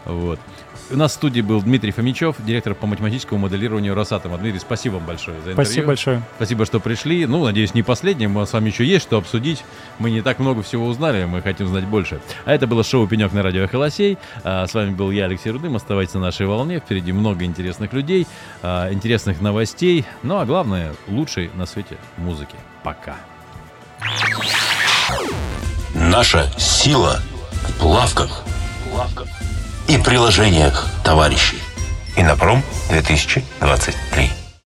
Вот. 0.07 0.41
У 0.90 0.96
нас 0.96 1.12
в 1.12 1.14
студии 1.14 1.40
был 1.40 1.61
Дмитрий 1.62 1.90
Фомичев, 1.90 2.37
директор 2.38 2.74
по 2.74 2.87
математическому 2.87 3.40
моделированию 3.40 3.94
Росатома. 3.94 4.38
Дмитрий, 4.38 4.61
спасибо 4.61 4.94
вам 4.94 5.07
большое 5.07 5.37
за 5.40 5.51
интервью. 5.51 5.64
Спасибо 5.64 5.87
большое. 5.87 6.22
Спасибо, 6.37 6.66
что 6.66 6.81
пришли. 6.81 7.27
Ну, 7.27 7.44
надеюсь, 7.44 7.74
не 7.74 7.83
последним. 7.83 8.37
У 8.37 8.40
нас 8.40 8.51
с 8.51 8.53
вами 8.53 8.70
еще 8.70 8.85
есть 8.85 9.05
что 9.05 9.18
обсудить. 9.18 9.64
Мы 9.98 10.11
не 10.11 10.22
так 10.22 10.38
много 10.38 10.62
всего 10.62 10.87
узнали, 10.87 11.24
мы 11.24 11.42
хотим 11.42 11.68
знать 11.68 11.85
больше. 11.85 12.20
А 12.44 12.55
это 12.55 12.66
было 12.66 12.85
шоу 12.85 13.07
«Пенек» 13.07 13.33
на 13.33 13.42
радио 13.42 13.66
«Холосей». 13.68 14.18
А, 14.44 14.66
с 14.66 14.74
вами 14.74 14.90
был 14.90 15.11
я, 15.11 15.24
Алексей 15.24 15.51
Рудым. 15.51 15.77
Оставайтесь 15.77 16.14
на 16.14 16.20
нашей 16.20 16.46
волне. 16.46 16.81
Впереди 16.81 17.12
много 17.12 17.44
интересных 17.44 17.92
людей, 17.92 18.27
а, 18.62 18.92
интересных 18.92 19.40
новостей. 19.40 20.05
Ну, 20.22 20.38
а 20.38 20.46
главное, 20.46 20.94
лучшей 21.07 21.51
на 21.55 21.66
свете 21.66 21.96
музыки. 22.16 22.57
Пока. 22.83 23.16
Наша 25.94 26.48
сила 26.57 27.20
в 27.51 27.79
плавках 27.81 28.44
и 29.88 29.98
приложениях 29.98 30.87
товарищей. 31.03 31.59
Инопром 32.16 32.62
2023. 32.90 34.48